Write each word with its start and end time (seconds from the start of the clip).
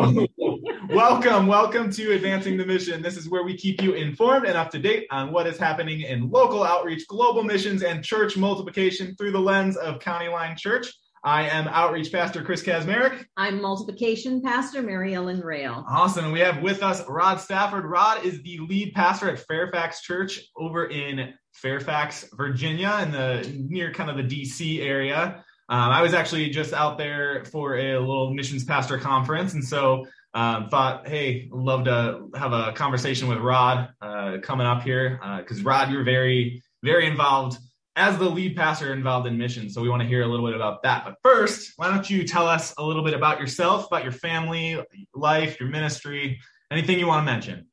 Hello. 0.00 0.26
welcome, 0.90 1.48
welcome 1.48 1.90
to 1.90 2.12
Advancing 2.12 2.56
the 2.56 2.64
Mission. 2.64 3.02
This 3.02 3.16
is 3.16 3.28
where 3.28 3.42
we 3.42 3.56
keep 3.56 3.82
you 3.82 3.94
informed 3.94 4.46
and 4.46 4.56
up 4.56 4.70
to 4.70 4.78
date 4.78 5.08
on 5.10 5.32
what 5.32 5.48
is 5.48 5.58
happening 5.58 6.02
in 6.02 6.30
local 6.30 6.62
outreach, 6.62 7.08
global 7.08 7.42
missions, 7.42 7.82
and 7.82 8.04
church 8.04 8.36
multiplication 8.36 9.16
through 9.16 9.32
the 9.32 9.40
lens 9.40 9.76
of 9.76 9.98
County 9.98 10.28
Line 10.28 10.56
Church. 10.56 10.92
I 11.24 11.48
am 11.48 11.66
Outreach 11.66 12.12
Pastor 12.12 12.44
Chris 12.44 12.62
Kazmarek. 12.62 13.26
I'm 13.36 13.60
Multiplication 13.60 14.40
Pastor 14.40 14.82
Mary 14.82 15.14
Ellen 15.14 15.40
Rail. 15.40 15.84
Awesome. 15.88 16.26
And 16.26 16.32
we 16.32 16.38
have 16.40 16.62
with 16.62 16.80
us 16.84 17.02
Rod 17.08 17.40
Stafford. 17.40 17.84
Rod 17.84 18.24
is 18.24 18.40
the 18.42 18.60
lead 18.60 18.94
pastor 18.94 19.28
at 19.28 19.40
Fairfax 19.40 20.02
Church 20.02 20.40
over 20.56 20.86
in 20.86 21.34
Fairfax, 21.54 22.28
Virginia, 22.34 23.00
in 23.02 23.10
the 23.10 23.52
near 23.68 23.92
kind 23.92 24.10
of 24.10 24.16
the 24.16 24.22
DC 24.22 24.80
area. 24.80 25.44
Um, 25.70 25.90
I 25.90 26.00
was 26.00 26.14
actually 26.14 26.48
just 26.50 26.72
out 26.72 26.96
there 26.96 27.44
for 27.44 27.76
a 27.76 27.98
little 27.98 28.32
missions 28.32 28.64
pastor 28.64 28.98
conference, 28.98 29.54
and 29.54 29.62
so 29.62 30.06
um, 30.34 30.68
thought, 30.68 31.06
hey, 31.06 31.48
love 31.52 31.84
to 31.84 32.28
have 32.34 32.52
a 32.52 32.72
conversation 32.72 33.28
with 33.28 33.38
Rod 33.38 33.90
uh, 34.00 34.38
coming 34.42 34.66
up 34.66 34.82
here 34.82 35.20
because 35.38 35.60
uh, 35.60 35.64
Rod, 35.64 35.90
you're 35.90 36.04
very, 36.04 36.62
very 36.82 37.06
involved 37.06 37.58
as 37.96 38.16
the 38.16 38.30
lead 38.30 38.56
pastor 38.56 38.92
involved 38.92 39.26
in 39.26 39.36
missions. 39.36 39.74
So 39.74 39.82
we 39.82 39.88
want 39.88 40.02
to 40.02 40.08
hear 40.08 40.22
a 40.22 40.26
little 40.26 40.46
bit 40.46 40.54
about 40.54 40.82
that. 40.84 41.04
But 41.04 41.16
first, 41.22 41.72
why 41.76 41.90
don't 41.90 42.08
you 42.08 42.22
tell 42.22 42.46
us 42.46 42.72
a 42.78 42.82
little 42.82 43.02
bit 43.02 43.12
about 43.12 43.40
yourself, 43.40 43.88
about 43.88 44.04
your 44.04 44.12
family, 44.12 44.80
life, 45.14 45.58
your 45.58 45.68
ministry, 45.68 46.40
anything 46.70 46.98
you 47.00 47.08
want 47.08 47.26
to 47.26 47.32
mention? 47.32 47.66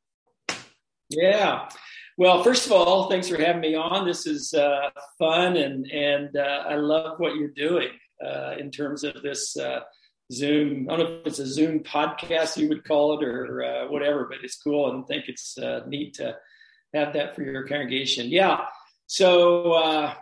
Yeah. 1.08 1.68
Well, 2.18 2.42
first 2.42 2.64
of 2.64 2.72
all, 2.72 3.10
thanks 3.10 3.28
for 3.28 3.36
having 3.36 3.60
me 3.60 3.74
on. 3.74 4.06
This 4.06 4.26
is 4.26 4.54
uh, 4.54 4.88
fun, 5.18 5.58
and 5.58 5.86
and 5.90 6.34
uh, 6.34 6.64
I 6.66 6.76
love 6.76 7.20
what 7.20 7.36
you're 7.36 7.48
doing 7.48 7.90
uh, 8.24 8.54
in 8.58 8.70
terms 8.70 9.04
of 9.04 9.20
this 9.22 9.54
uh, 9.58 9.80
Zoom. 10.32 10.88
I 10.88 10.96
don't 10.96 11.10
know 11.10 11.16
if 11.20 11.26
it's 11.26 11.40
a 11.40 11.46
Zoom 11.46 11.80
podcast 11.80 12.56
you 12.56 12.70
would 12.70 12.84
call 12.84 13.18
it 13.18 13.24
or 13.24 13.62
uh, 13.62 13.88
whatever, 13.88 14.26
but 14.30 14.38
it's 14.42 14.56
cool 14.56 14.94
and 14.94 15.06
think 15.06 15.24
it's 15.28 15.58
uh, 15.58 15.80
neat 15.86 16.14
to 16.14 16.34
have 16.94 17.12
that 17.12 17.36
for 17.36 17.42
your 17.42 17.66
congregation. 17.66 18.28
Yeah. 18.30 18.64
So 19.06 20.14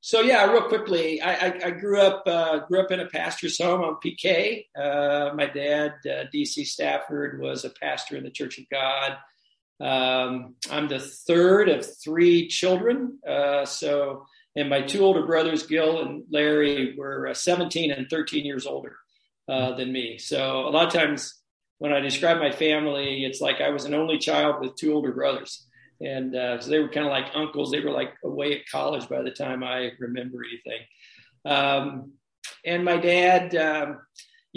so 0.00 0.22
yeah, 0.22 0.44
real 0.50 0.62
quickly, 0.62 1.20
I, 1.20 1.34
I, 1.34 1.60
I 1.66 1.70
grew 1.70 2.00
up 2.00 2.24
grew 2.66 2.80
up 2.80 2.90
in 2.90 2.98
a 2.98 3.06
pastor's 3.06 3.62
home 3.62 3.82
on 3.82 3.98
PK. 4.04 4.64
my 4.74 5.46
dad, 5.54 5.94
DC 6.04 6.66
Stafford, 6.66 7.40
was 7.40 7.64
a 7.64 7.70
pastor 7.70 8.16
in 8.16 8.24
the 8.24 8.30
Church 8.30 8.58
of 8.58 8.68
God. 8.70 9.18
Um, 9.80 10.54
I'm 10.70 10.88
the 10.88 11.00
third 11.00 11.68
of 11.68 11.86
three 12.02 12.48
children. 12.48 13.18
Uh, 13.26 13.64
so, 13.64 14.26
and 14.56 14.68
my 14.68 14.82
two 14.82 15.00
older 15.00 15.24
brothers, 15.24 15.66
Gil 15.66 16.02
and 16.02 16.24
Larry, 16.30 16.94
were 16.96 17.28
uh, 17.28 17.34
17 17.34 17.92
and 17.92 18.08
13 18.10 18.44
years 18.44 18.66
older 18.66 18.96
uh, 19.48 19.74
than 19.76 19.92
me. 19.92 20.18
So, 20.18 20.66
a 20.66 20.70
lot 20.70 20.86
of 20.86 20.92
times 20.92 21.34
when 21.78 21.92
I 21.92 22.00
describe 22.00 22.38
my 22.38 22.50
family, 22.50 23.24
it's 23.24 23.40
like 23.40 23.60
I 23.60 23.70
was 23.70 23.84
an 23.84 23.94
only 23.94 24.18
child 24.18 24.56
with 24.60 24.74
two 24.76 24.92
older 24.92 25.12
brothers. 25.12 25.66
And 26.00 26.34
uh, 26.34 26.60
so 26.60 26.70
they 26.70 26.78
were 26.78 26.88
kind 26.88 27.06
of 27.06 27.12
like 27.12 27.32
uncles. 27.34 27.70
They 27.70 27.80
were 27.80 27.90
like 27.90 28.14
away 28.24 28.54
at 28.54 28.68
college 28.70 29.08
by 29.08 29.22
the 29.22 29.30
time 29.30 29.64
I 29.64 29.90
remember 29.98 30.38
anything. 30.44 30.86
Um, 31.44 32.12
and 32.64 32.84
my 32.84 32.96
dad, 32.96 33.54
um, 33.56 34.00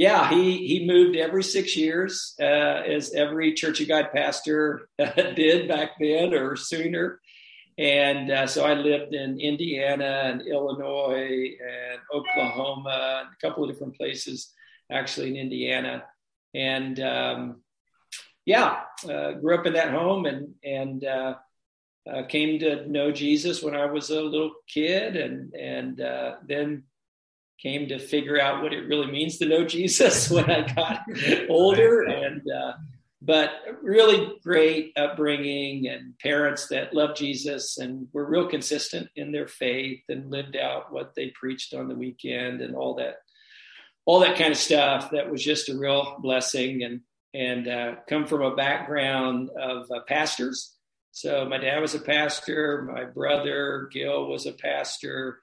yeah, 0.02 0.32
he 0.32 0.66
he 0.66 0.88
moved 0.88 1.16
every 1.16 1.44
six 1.44 1.78
years, 1.78 2.34
uh, 2.42 2.82
as 2.96 3.14
every 3.14 3.54
Church 3.54 3.82
of 3.82 3.88
God 3.88 4.08
pastor 4.12 4.90
did 4.98 5.68
back 5.68 5.92
then 6.00 6.34
or 6.34 6.56
sooner. 6.56 7.22
And 7.78 8.32
uh, 8.32 8.48
so 8.48 8.66
I 8.66 8.74
lived 8.74 9.14
in 9.14 9.40
Indiana 9.40 10.24
and 10.26 10.42
Illinois 10.42 11.52
and 11.62 12.00
Oklahoma, 12.12 13.30
a 13.32 13.48
couple 13.48 13.64
of 13.64 13.70
different 13.70 13.96
places, 13.96 14.52
actually 14.92 15.30
in 15.30 15.36
Indiana. 15.36 16.04
And 16.56 17.00
um, 17.00 17.62
yeah, 18.44 18.80
uh, 19.08 19.34
grew 19.34 19.54
up 19.54 19.68
in 19.68 19.74
that 19.74 19.92
home 19.92 20.26
and 20.26 20.56
and 20.64 21.06
uh, 21.06 21.36
uh, 22.12 22.24
came 22.24 22.58
to 22.62 22.90
know 22.90 23.12
Jesus 23.12 23.62
when 23.62 23.76
I 23.76 23.86
was 23.86 24.10
a 24.10 24.20
little 24.20 24.54
kid, 24.68 25.16
and 25.16 25.54
and 25.54 26.02
uh, 26.02 26.38
then 26.44 26.86
came 27.62 27.88
to 27.90 28.00
figure 28.00 28.40
out 28.40 28.64
what 28.64 28.74
it 28.74 28.88
really 28.88 29.12
means 29.12 29.38
to 29.38 29.46
know 29.46 29.66
Jesus 29.66 30.30
when 30.30 30.50
I 30.50 30.74
got 30.74 31.02
older. 31.50 32.02
And, 32.02 32.42
uh, 32.50 32.74
but 33.22 33.52
really 33.84 34.34
great 34.44 34.94
upbringing 34.98 35.88
and 35.88 36.18
parents 36.20 36.68
that 36.68 36.94
love 36.94 37.16
Jesus 37.16 37.78
and 37.78 38.08
were 38.14 38.26
real 38.26 38.48
consistent 38.48 39.10
in 39.16 39.32
their 39.32 39.48
faith 39.48 40.02
and 40.10 40.32
lived 40.32 40.56
out 40.56 40.92
what 40.92 41.14
they 41.16 41.30
preached 41.30 41.74
on 41.74 41.88
the 41.88 41.96
weekend 41.96 42.62
and 42.62 42.76
all 42.76 42.96
that, 42.96 43.18
all 44.06 44.22
that 44.22 44.38
kind 44.38 44.52
of 44.52 44.58
stuff. 44.58 45.12
That 45.12 45.30
was 45.30 45.44
just 45.44 45.70
a 45.70 45.78
real 45.78 46.18
blessing 46.20 46.84
and, 46.84 47.02
and, 47.34 47.68
uh, 47.68 47.96
come 48.10 48.26
from 48.26 48.42
a 48.42 48.56
background 48.56 49.50
of 49.52 49.86
uh, 49.92 50.00
pastors. 50.08 50.74
So 51.12 51.46
my 51.48 51.60
dad 51.60 51.80
was 51.80 51.94
a 51.94 52.00
pastor. 52.00 52.90
My 52.92 53.04
brother 53.04 53.88
Gil 53.92 54.28
was 54.28 54.48
a 54.48 54.54
pastor 54.54 55.42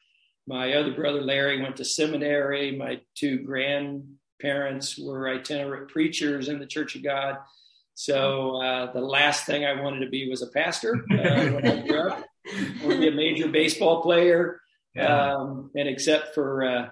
my 0.49 0.73
other 0.73 0.93
brother 0.93 1.21
Larry 1.21 1.61
went 1.61 1.77
to 1.77 1.85
seminary. 1.85 2.75
My 2.75 3.01
two 3.15 3.41
grandparents 3.41 4.99
were 4.99 5.29
itinerant 5.29 5.91
preachers 5.91 6.49
in 6.49 6.59
the 6.59 6.67
Church 6.67 6.97
of 6.97 7.05
God. 7.05 7.37
So 7.95 8.63
uh, 8.63 8.93
the 8.93 9.01
last 9.01 9.45
thing 9.45 9.67
I 9.67 9.79
wanted 9.81 10.01
to 10.01 10.11
be 10.11 10.29
was 10.29 10.41
a 10.41 10.47
pastor 10.47 11.05
uh, 11.11 11.51
when 11.51 11.67
I 11.67 11.87
grew 11.87 12.11
up. 12.11 12.25
To 12.81 12.99
be 12.99 13.09
a 13.09 13.13
major 13.13 13.47
baseball 13.49 14.01
player. 14.01 14.63
Yeah. 14.95 15.35
Um, 15.35 15.71
and 15.77 15.87
except 15.87 16.35
for 16.35 16.65
uh, 16.65 16.89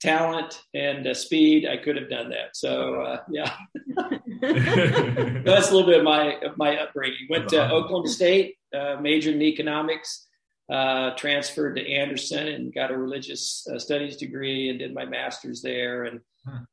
talent 0.00 0.62
and 0.72 1.06
uh, 1.06 1.12
speed, 1.12 1.68
I 1.68 1.76
could 1.76 1.96
have 1.96 2.08
done 2.08 2.30
that. 2.30 2.56
So 2.56 3.02
uh, 3.02 3.20
yeah, 3.30 3.54
that's 4.40 5.70
a 5.70 5.74
little 5.74 5.84
bit 5.84 5.98
of 5.98 6.04
my 6.04 6.36
of 6.36 6.56
my 6.56 6.78
upbringing. 6.78 7.26
Went 7.28 7.50
to 7.50 7.70
Oklahoma 7.70 8.08
State, 8.08 8.54
uh, 8.74 8.96
majored 8.98 9.34
in 9.34 9.42
economics 9.42 10.25
uh, 10.68 11.10
transferred 11.12 11.76
to 11.76 11.92
Anderson 11.92 12.48
and 12.48 12.74
got 12.74 12.90
a 12.90 12.98
religious 12.98 13.66
uh, 13.72 13.78
studies 13.78 14.16
degree 14.16 14.68
and 14.68 14.78
did 14.78 14.94
my 14.94 15.04
master's 15.04 15.62
there. 15.62 16.04
And 16.04 16.20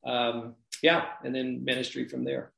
um, 0.05 0.55
yeah, 0.81 1.05
and 1.23 1.33
then 1.33 1.63
ministry 1.63 2.07
from 2.07 2.23
there. 2.23 2.51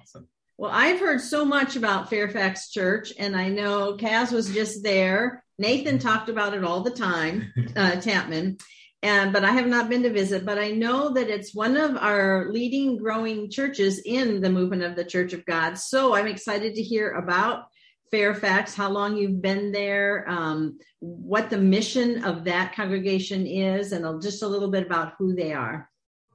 Awesome. 0.00 0.28
Well, 0.58 0.70
I've 0.72 1.00
heard 1.00 1.20
so 1.20 1.44
much 1.44 1.76
about 1.76 2.08
Fairfax 2.08 2.70
Church, 2.70 3.12
and 3.18 3.36
I 3.36 3.48
know 3.48 3.96
Kaz 3.96 4.32
was 4.32 4.52
just 4.52 4.82
there. 4.82 5.44
Nathan 5.58 5.98
talked 5.98 6.28
about 6.28 6.54
it 6.54 6.64
all 6.64 6.82
the 6.82 6.90
time, 6.90 7.52
uh, 7.76 7.92
Tapman, 7.92 8.60
and 9.02 9.32
but 9.32 9.44
I 9.44 9.52
have 9.52 9.66
not 9.66 9.88
been 9.88 10.02
to 10.04 10.12
visit. 10.12 10.46
But 10.46 10.58
I 10.58 10.70
know 10.70 11.12
that 11.12 11.28
it's 11.28 11.54
one 11.54 11.76
of 11.76 11.96
our 11.96 12.50
leading, 12.50 12.96
growing 12.96 13.50
churches 13.50 14.00
in 14.04 14.40
the 14.40 14.50
movement 14.50 14.82
of 14.82 14.96
the 14.96 15.04
Church 15.04 15.32
of 15.32 15.44
God. 15.44 15.78
So 15.78 16.14
I'm 16.14 16.26
excited 16.26 16.74
to 16.74 16.82
hear 16.82 17.10
about 17.10 17.66
Fairfax, 18.10 18.74
how 18.74 18.90
long 18.90 19.16
you've 19.16 19.42
been 19.42 19.72
there, 19.72 20.24
um, 20.28 20.78
what 21.00 21.50
the 21.50 21.58
mission 21.58 22.24
of 22.24 22.44
that 22.44 22.74
congregation 22.74 23.46
is, 23.46 23.92
and 23.92 24.22
just 24.22 24.42
a 24.42 24.48
little 24.48 24.70
bit 24.70 24.86
about 24.86 25.14
who 25.18 25.34
they 25.34 25.52
are. 25.52 25.90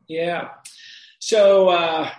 Yeah. 0.08 0.50
So 1.20 1.70
uh, 1.70 2.10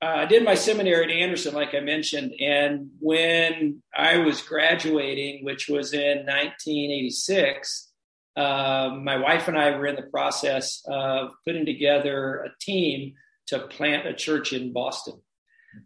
I 0.00 0.26
did 0.26 0.44
my 0.44 0.54
seminary 0.54 1.04
at 1.04 1.10
Anderson, 1.10 1.54
like 1.54 1.74
I 1.74 1.80
mentioned. 1.80 2.34
And 2.40 2.90
when 3.00 3.82
I 3.96 4.18
was 4.18 4.42
graduating, 4.42 5.44
which 5.44 5.68
was 5.68 5.92
in 5.92 6.18
1986, 6.18 7.90
uh, 8.36 8.90
my 9.02 9.16
wife 9.16 9.48
and 9.48 9.58
I 9.58 9.76
were 9.76 9.86
in 9.86 9.96
the 9.96 10.02
process 10.02 10.82
of 10.86 11.30
putting 11.44 11.66
together 11.66 12.44
a 12.44 12.50
team 12.60 13.14
to 13.48 13.60
plant 13.60 14.06
a 14.06 14.14
church 14.14 14.52
in 14.52 14.72
Boston. 14.72 15.20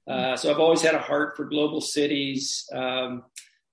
Uh, 0.07 0.37
so 0.37 0.51
I've 0.51 0.61
always 0.61 0.83
had 0.83 0.95
a 0.95 1.01
heart 1.01 1.37
for 1.37 1.45
global 1.45 1.81
cities. 1.81 2.69
Um, 2.73 3.25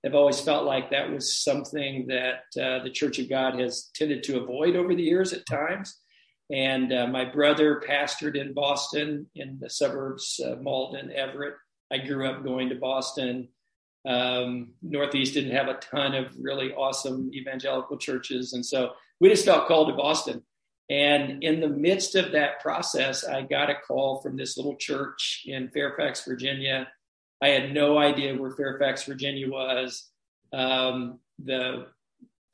I've 0.04 0.14
always 0.14 0.40
felt 0.40 0.64
like 0.64 0.90
that 0.90 1.10
was 1.10 1.42
something 1.42 2.06
that 2.08 2.44
uh, 2.60 2.82
the 2.82 2.90
Church 2.90 3.18
of 3.18 3.28
God 3.28 3.58
has 3.60 3.90
tended 3.94 4.22
to 4.24 4.40
avoid 4.40 4.76
over 4.76 4.94
the 4.94 5.02
years 5.02 5.32
at 5.32 5.46
times. 5.46 5.98
And 6.50 6.92
uh, 6.92 7.06
my 7.06 7.24
brother 7.24 7.82
pastored 7.86 8.36
in 8.36 8.54
Boston 8.54 9.26
in 9.34 9.58
the 9.60 9.70
suburbs, 9.70 10.40
Malden, 10.60 11.12
Everett. 11.12 11.54
I 11.92 11.98
grew 11.98 12.28
up 12.28 12.44
going 12.44 12.68
to 12.70 12.74
Boston. 12.76 13.48
Um, 14.06 14.72
Northeast 14.82 15.34
didn't 15.34 15.54
have 15.54 15.68
a 15.68 15.74
ton 15.74 16.14
of 16.14 16.34
really 16.40 16.72
awesome 16.72 17.30
evangelical 17.34 17.98
churches. 17.98 18.54
And 18.54 18.64
so 18.64 18.92
we 19.20 19.28
just 19.28 19.44
felt 19.44 19.68
called 19.68 19.88
to 19.88 19.94
Boston. 19.94 20.42
And 20.90 21.44
in 21.44 21.60
the 21.60 21.68
midst 21.68 22.16
of 22.16 22.32
that 22.32 22.58
process, 22.58 23.24
I 23.24 23.42
got 23.42 23.70
a 23.70 23.76
call 23.86 24.20
from 24.20 24.36
this 24.36 24.56
little 24.56 24.74
church 24.74 25.44
in 25.46 25.70
Fairfax, 25.70 26.24
Virginia. 26.24 26.88
I 27.40 27.48
had 27.48 27.72
no 27.72 27.96
idea 27.96 28.34
where 28.36 28.50
Fairfax, 28.50 29.04
Virginia 29.04 29.48
was. 29.48 30.10
Um, 30.52 31.20
the, 31.38 31.86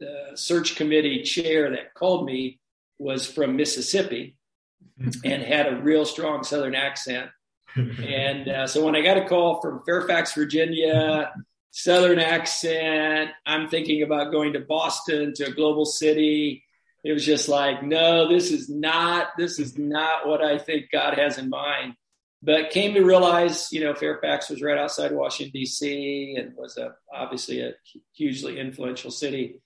the 0.01 0.33
search 0.35 0.77
committee 0.77 1.23
chair 1.23 1.71
that 1.71 1.95
called 1.95 2.27
me 2.27 2.61
was 2.99 3.27
from 3.27 3.57
Mississippi 3.57 4.37
and 5.25 5.43
had 5.43 5.73
a 5.73 5.81
real 5.81 6.05
strong 6.05 6.45
Southern 6.45 6.75
accent. 6.75 7.31
and 7.75 8.49
uh, 8.49 8.67
so 8.67 8.85
when 8.85 8.95
I 8.95 9.01
got 9.01 9.17
a 9.17 9.27
call 9.27 9.63
from 9.63 9.83
Fairfax, 9.87 10.35
Virginia, 10.35 11.33
Southern 11.71 12.19
accent, 12.19 13.31
I'm 13.47 13.69
thinking 13.69 14.03
about 14.03 14.31
going 14.31 14.53
to 14.53 14.61
Boston 14.61 15.33
to 15.37 15.47
a 15.47 15.51
global 15.53 15.87
city 15.87 16.66
it 17.07 17.13
was 17.13 17.25
just 17.25 17.49
like, 17.49 17.85
no, 17.85 18.29
this 18.29 18.51
is 18.51 18.69
not, 18.69 19.29
this 19.39 19.61
is 19.61 19.79
not 19.79 20.27
what 20.27 20.43
I 20.43 20.59
think 20.59 20.87
God 20.91 21.17
has 21.17 21.39
in 21.39 21.49
mind. 21.49 21.95
but 22.43 22.71
came 22.71 22.95
to 22.95 23.05
realize, 23.05 23.69
you 23.71 23.81
know, 23.81 23.95
Fairfax 23.95 24.51
was 24.51 24.61
right 24.61 24.77
outside 24.77 25.13
Washington 25.13 25.53
D.C. 25.53 26.35
and 26.37 26.57
was 26.57 26.77
a, 26.77 26.95
obviously 27.15 27.61
a 27.61 27.75
hugely 28.13 28.59
influential 28.59 29.13
city. 29.13 29.61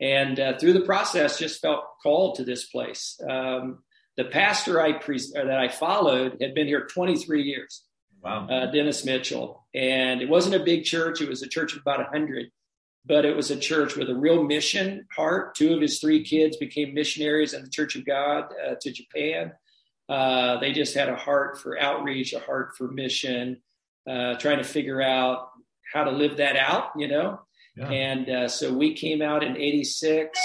And 0.00 0.38
uh, 0.38 0.56
through 0.56 0.74
the 0.74 0.82
process, 0.82 1.36
just 1.36 1.60
felt 1.60 1.84
called 2.00 2.36
to 2.36 2.44
this 2.44 2.66
place. 2.66 3.20
Um, 3.28 3.82
the 4.16 4.26
pastor 4.26 4.80
I 4.80 4.92
pre- 4.92 5.32
that 5.34 5.50
I 5.50 5.68
followed 5.68 6.38
had 6.40 6.54
been 6.54 6.68
here 6.68 6.86
23 6.86 7.42
years. 7.42 7.82
Wow. 8.22 8.46
Uh, 8.48 8.70
Dennis 8.70 9.04
Mitchell, 9.04 9.66
and 9.74 10.22
it 10.22 10.28
wasn't 10.28 10.54
a 10.54 10.64
big 10.64 10.84
church. 10.84 11.20
It 11.20 11.28
was 11.28 11.42
a 11.42 11.48
church 11.48 11.74
of 11.74 11.80
about 11.82 11.98
100, 11.98 12.46
but 13.06 13.24
it 13.24 13.36
was 13.36 13.50
a 13.50 13.56
church 13.56 13.96
with 13.96 14.08
a 14.08 14.14
real 14.14 14.42
mission 14.42 15.06
heart. 15.14 15.54
Two 15.54 15.74
of 15.74 15.80
his 15.80 16.00
three 16.00 16.24
kids 16.24 16.56
became 16.56 16.94
missionaries 16.94 17.52
in 17.52 17.62
the 17.62 17.70
Church 17.70 17.96
of 17.96 18.06
God 18.06 18.44
uh, 18.66 18.74
to 18.80 18.92
Japan. 18.92 19.52
Uh, 20.08 20.58
they 20.58 20.72
just 20.72 20.94
had 20.94 21.08
a 21.08 21.16
heart 21.16 21.58
for 21.60 21.78
outreach, 21.78 22.32
a 22.32 22.38
heart 22.38 22.76
for 22.76 22.88
mission, 22.88 23.60
uh, 24.08 24.34
trying 24.36 24.58
to 24.58 24.64
figure 24.64 25.02
out 25.02 25.48
how 25.92 26.04
to 26.04 26.10
live 26.10 26.38
that 26.38 26.56
out, 26.56 26.90
you 26.96 27.08
know. 27.08 27.40
Yeah. 27.76 27.88
And 27.88 28.28
uh, 28.28 28.48
so 28.48 28.72
we 28.72 28.94
came 28.94 29.20
out 29.20 29.42
in 29.42 29.56
'86 29.56 30.38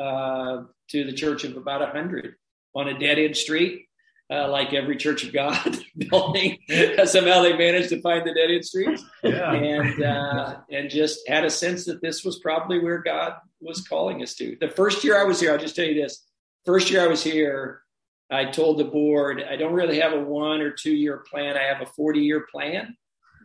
uh, 0.00 0.62
to 0.90 1.04
the 1.04 1.12
church 1.12 1.44
of 1.44 1.56
about 1.56 1.80
100 1.80 2.34
on 2.74 2.88
a 2.88 2.98
dead 2.98 3.18
end 3.18 3.36
street. 3.36 3.86
Uh, 4.28 4.48
like 4.50 4.74
every 4.74 4.96
Church 4.96 5.22
of 5.22 5.32
God 5.32 5.78
building, 5.96 6.58
somehow 7.04 7.42
they 7.42 7.56
managed 7.56 7.90
to 7.90 8.00
find 8.00 8.26
the 8.26 8.34
dead 8.34 8.50
end 8.50 8.64
streets, 8.64 9.04
yeah. 9.22 9.52
and 9.52 10.02
uh, 10.02 10.56
and 10.68 10.90
just 10.90 11.28
had 11.28 11.44
a 11.44 11.50
sense 11.50 11.84
that 11.84 12.02
this 12.02 12.24
was 12.24 12.40
probably 12.40 12.80
where 12.80 12.98
God 12.98 13.34
was 13.60 13.86
calling 13.86 14.22
us 14.22 14.34
to. 14.34 14.56
The 14.60 14.68
first 14.68 15.04
year 15.04 15.16
I 15.16 15.22
was 15.22 15.38
here, 15.38 15.52
I'll 15.52 15.58
just 15.58 15.76
tell 15.76 15.86
you 15.86 16.02
this: 16.02 16.24
first 16.64 16.90
year 16.90 17.02
I 17.02 17.06
was 17.06 17.22
here, 17.22 17.82
I 18.30 18.46
told 18.46 18.78
the 18.78 18.84
board, 18.84 19.42
I 19.48 19.56
don't 19.56 19.72
really 19.72 20.00
have 20.00 20.12
a 20.12 20.20
one 20.20 20.60
or 20.60 20.72
two 20.72 20.94
year 20.94 21.18
plan. 21.30 21.56
I 21.56 21.62
have 21.64 21.80
a 21.80 21.86
40 21.86 22.20
year 22.20 22.46
plan. 22.50 22.96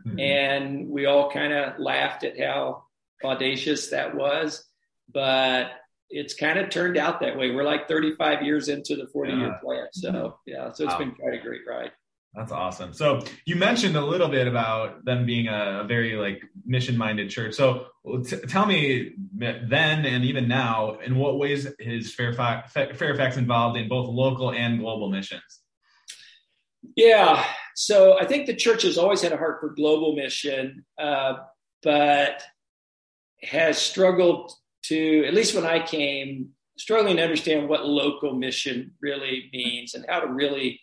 Mm-hmm. 0.06 0.20
And 0.20 0.90
we 0.90 1.06
all 1.06 1.30
kind 1.32 1.54
of 1.54 1.80
laughed 1.80 2.24
at 2.24 2.40
how 2.40 2.86
audacious 3.24 3.90
that 3.90 4.16
was. 4.16 4.66
But 5.14 5.72
it's 6.12 6.34
kind 6.34 6.60
of 6.60 6.70
turned 6.70 6.98
out 6.98 7.20
that 7.22 7.38
way. 7.38 7.52
We're 7.52 7.64
like 7.64 7.88
35 7.88 8.44
years 8.44 8.68
into 8.68 8.96
the 8.96 9.08
40 9.08 9.34
year 9.34 9.60
plan. 9.64 9.88
So, 9.94 10.38
yeah, 10.46 10.72
so 10.72 10.84
it's 10.84 10.94
wow. 10.94 11.00
been 11.00 11.12
quite 11.12 11.34
a 11.34 11.42
great 11.42 11.62
ride. 11.68 11.92
That's 12.34 12.52
awesome. 12.52 12.94
So 12.94 13.26
you 13.46 13.58
mentioned 13.58 13.98
a 13.98 14.06
little 14.06 14.30
bit 14.30 14.48
about 14.48 15.04
them 15.04 15.26
being 15.26 15.48
a, 15.48 15.82
a 15.82 15.84
very 15.84 16.16
like 16.16 16.42
mission 16.66 16.98
minded 16.98 17.30
church. 17.30 17.56
So 17.56 17.88
t- 18.26 18.38
tell 18.48 18.66
me 18.66 19.16
then 19.36 20.06
and 20.06 20.24
even 20.24 20.48
now, 20.48 21.00
in 21.00 21.18
what 21.18 21.40
ways 21.40 21.68
is 21.80 22.14
Fairfax, 22.14 22.72
Fairfax 22.72 23.36
involved 23.36 23.78
in 23.78 23.90
both 23.90 24.08
local 24.08 24.52
and 24.52 24.80
global 24.80 25.10
missions? 25.10 25.60
Yeah. 26.96 27.44
So 27.76 28.18
I 28.18 28.26
think 28.26 28.48
the 28.48 28.56
church 28.56 28.84
has 28.84 28.98
always 28.98 29.22
had 29.22 29.34
a 29.34 29.38
heart 29.38 29.60
for 29.60 29.70
global 29.70 30.16
mission, 30.16 30.86
uh, 30.98 31.34
but 31.84 32.44
has 33.44 33.78
struggled 33.78 34.54
to, 34.92 35.26
at 35.26 35.34
least 35.34 35.56
when 35.56 35.66
I 35.66 35.80
came, 35.86 36.50
struggling 36.78 37.18
to 37.18 37.24
understand 37.24 37.70
what 37.70 37.86
local 37.86 38.34
mission 38.34 38.92
really 39.02 39.50
means 39.54 39.94
and 39.94 40.06
how 40.10 40.20
to 40.20 40.28
really 40.28 40.82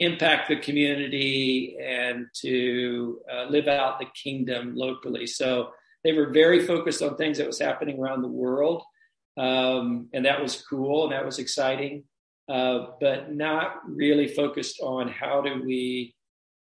impact 0.00 0.48
the 0.48 0.56
community 0.56 1.76
and 1.78 2.26
to 2.40 3.20
uh, 3.30 3.44
live 3.50 3.68
out 3.68 3.98
the 3.98 4.06
kingdom 4.22 4.74
locally. 4.74 5.26
So 5.26 5.72
they 6.04 6.14
were 6.14 6.30
very 6.30 6.66
focused 6.66 7.02
on 7.02 7.16
things 7.16 7.36
that 7.36 7.46
was 7.46 7.58
happening 7.58 7.98
around 7.98 8.22
the 8.22 8.28
world, 8.28 8.82
um, 9.36 10.08
and 10.14 10.24
that 10.24 10.40
was 10.40 10.62
cool 10.62 11.04
and 11.04 11.12
that 11.12 11.26
was 11.26 11.38
exciting. 11.38 12.04
Uh, 12.46 12.88
but 13.00 13.34
not 13.34 13.76
really 13.86 14.28
focused 14.28 14.78
on 14.82 15.08
how 15.08 15.40
do 15.40 15.62
we 15.64 16.14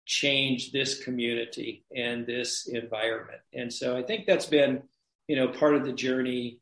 change 0.06 0.72
this 0.72 1.04
community 1.04 1.84
and 1.96 2.28
this 2.28 2.68
environment. 2.68 3.42
And 3.54 3.74
so 3.74 3.98
I 3.98 4.04
think 4.04 4.28
that's 4.28 4.46
been, 4.46 4.84
you 5.28 5.36
know, 5.36 5.48
part 5.48 5.76
of 5.76 5.84
the 5.84 5.94
journey 5.94 6.61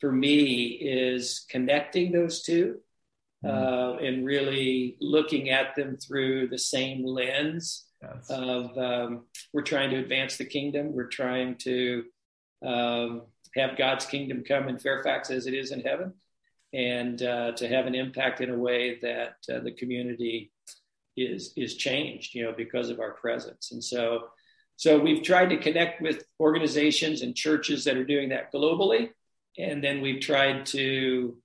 for 0.00 0.12
me 0.12 0.64
is 0.66 1.46
connecting 1.50 2.12
those 2.12 2.42
two 2.42 2.78
uh, 3.44 3.96
and 4.00 4.26
really 4.26 4.96
looking 5.00 5.50
at 5.50 5.74
them 5.76 5.96
through 5.96 6.48
the 6.48 6.58
same 6.58 7.04
lens 7.04 7.84
yes. 8.02 8.26
of 8.30 8.76
um, 8.76 9.24
we're 9.52 9.62
trying 9.62 9.90
to 9.90 9.96
advance 9.96 10.36
the 10.36 10.44
kingdom. 10.44 10.92
We're 10.92 11.04
trying 11.08 11.56
to 11.58 12.04
um, 12.64 13.22
have 13.54 13.76
God's 13.76 14.06
kingdom 14.06 14.42
come 14.46 14.68
in 14.68 14.78
Fairfax 14.78 15.30
as 15.30 15.46
it 15.46 15.54
is 15.54 15.70
in 15.70 15.80
heaven, 15.80 16.14
and 16.72 17.22
uh, 17.22 17.52
to 17.52 17.68
have 17.68 17.86
an 17.86 17.94
impact 17.94 18.40
in 18.40 18.50
a 18.50 18.58
way 18.58 18.98
that 19.00 19.36
uh, 19.52 19.60
the 19.60 19.72
community 19.72 20.52
is 21.16 21.52
is 21.56 21.76
changed, 21.76 22.34
you 22.34 22.44
know, 22.44 22.54
because 22.56 22.90
of 22.90 23.00
our 23.00 23.12
presence. 23.12 23.72
And 23.72 23.82
so, 23.82 24.28
so 24.76 24.98
we've 24.98 25.22
tried 25.22 25.50
to 25.50 25.56
connect 25.56 26.02
with 26.02 26.24
organizations 26.40 27.22
and 27.22 27.34
churches 27.34 27.84
that 27.84 27.96
are 27.96 28.04
doing 28.04 28.30
that 28.30 28.52
globally, 28.52 29.10
and 29.58 29.82
then 29.82 30.00
we've 30.00 30.20
tried 30.20 30.66
to, 30.66 31.36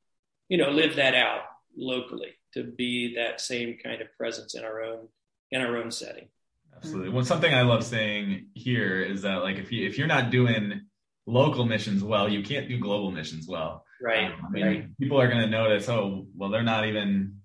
you 0.49 0.57
know, 0.57 0.69
live 0.69 0.95
that 0.95 1.15
out 1.15 1.41
locally 1.75 2.33
to 2.53 2.63
be 2.63 3.15
that 3.15 3.39
same 3.39 3.77
kind 3.83 4.01
of 4.01 4.07
presence 4.17 4.55
in 4.55 4.63
our 4.63 4.81
own 4.81 5.07
in 5.51 5.61
our 5.61 5.77
own 5.77 5.91
setting. 5.91 6.27
Absolutely. 6.75 7.09
Well, 7.09 7.25
something 7.25 7.53
I 7.53 7.61
love 7.61 7.83
saying 7.83 8.47
here 8.53 9.01
is 9.01 9.21
that 9.23 9.37
like 9.37 9.57
if 9.57 9.71
you 9.71 9.87
if 9.87 9.97
you're 9.97 10.07
not 10.07 10.31
doing 10.31 10.81
local 11.25 11.65
missions 11.65 12.03
well, 12.03 12.29
you 12.29 12.43
can't 12.43 12.67
do 12.67 12.79
global 12.79 13.11
missions 13.11 13.47
well. 13.47 13.85
Right. 14.01 14.31
Um, 14.31 14.45
I 14.45 14.49
mean, 14.49 14.65
right. 14.65 14.97
people 14.99 15.21
are 15.21 15.27
going 15.27 15.41
to 15.41 15.49
notice. 15.49 15.87
Oh, 15.87 16.25
well, 16.35 16.49
they're 16.49 16.63
not 16.63 16.87
even 16.87 17.37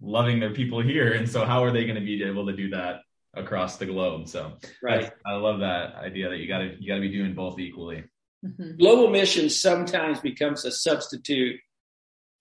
loving 0.00 0.38
their 0.38 0.52
people 0.52 0.80
here, 0.80 1.12
and 1.12 1.28
so 1.28 1.44
how 1.44 1.64
are 1.64 1.72
they 1.72 1.84
going 1.84 1.96
to 1.96 2.04
be 2.04 2.22
able 2.22 2.46
to 2.46 2.52
do 2.52 2.70
that 2.70 3.00
across 3.34 3.76
the 3.76 3.86
globe? 3.86 4.28
So, 4.28 4.52
right. 4.82 5.10
I 5.26 5.34
love 5.34 5.60
that 5.60 5.96
idea 5.96 6.30
that 6.30 6.38
you 6.38 6.46
got 6.46 6.58
to 6.58 6.76
you 6.78 6.86
got 6.86 6.96
to 6.96 7.00
be 7.00 7.10
doing 7.10 7.34
both 7.34 7.58
equally. 7.58 8.04
Mm-hmm. 8.44 8.76
Global 8.78 9.10
missions 9.10 9.60
sometimes 9.60 10.20
becomes 10.20 10.64
a 10.64 10.70
substitute 10.70 11.60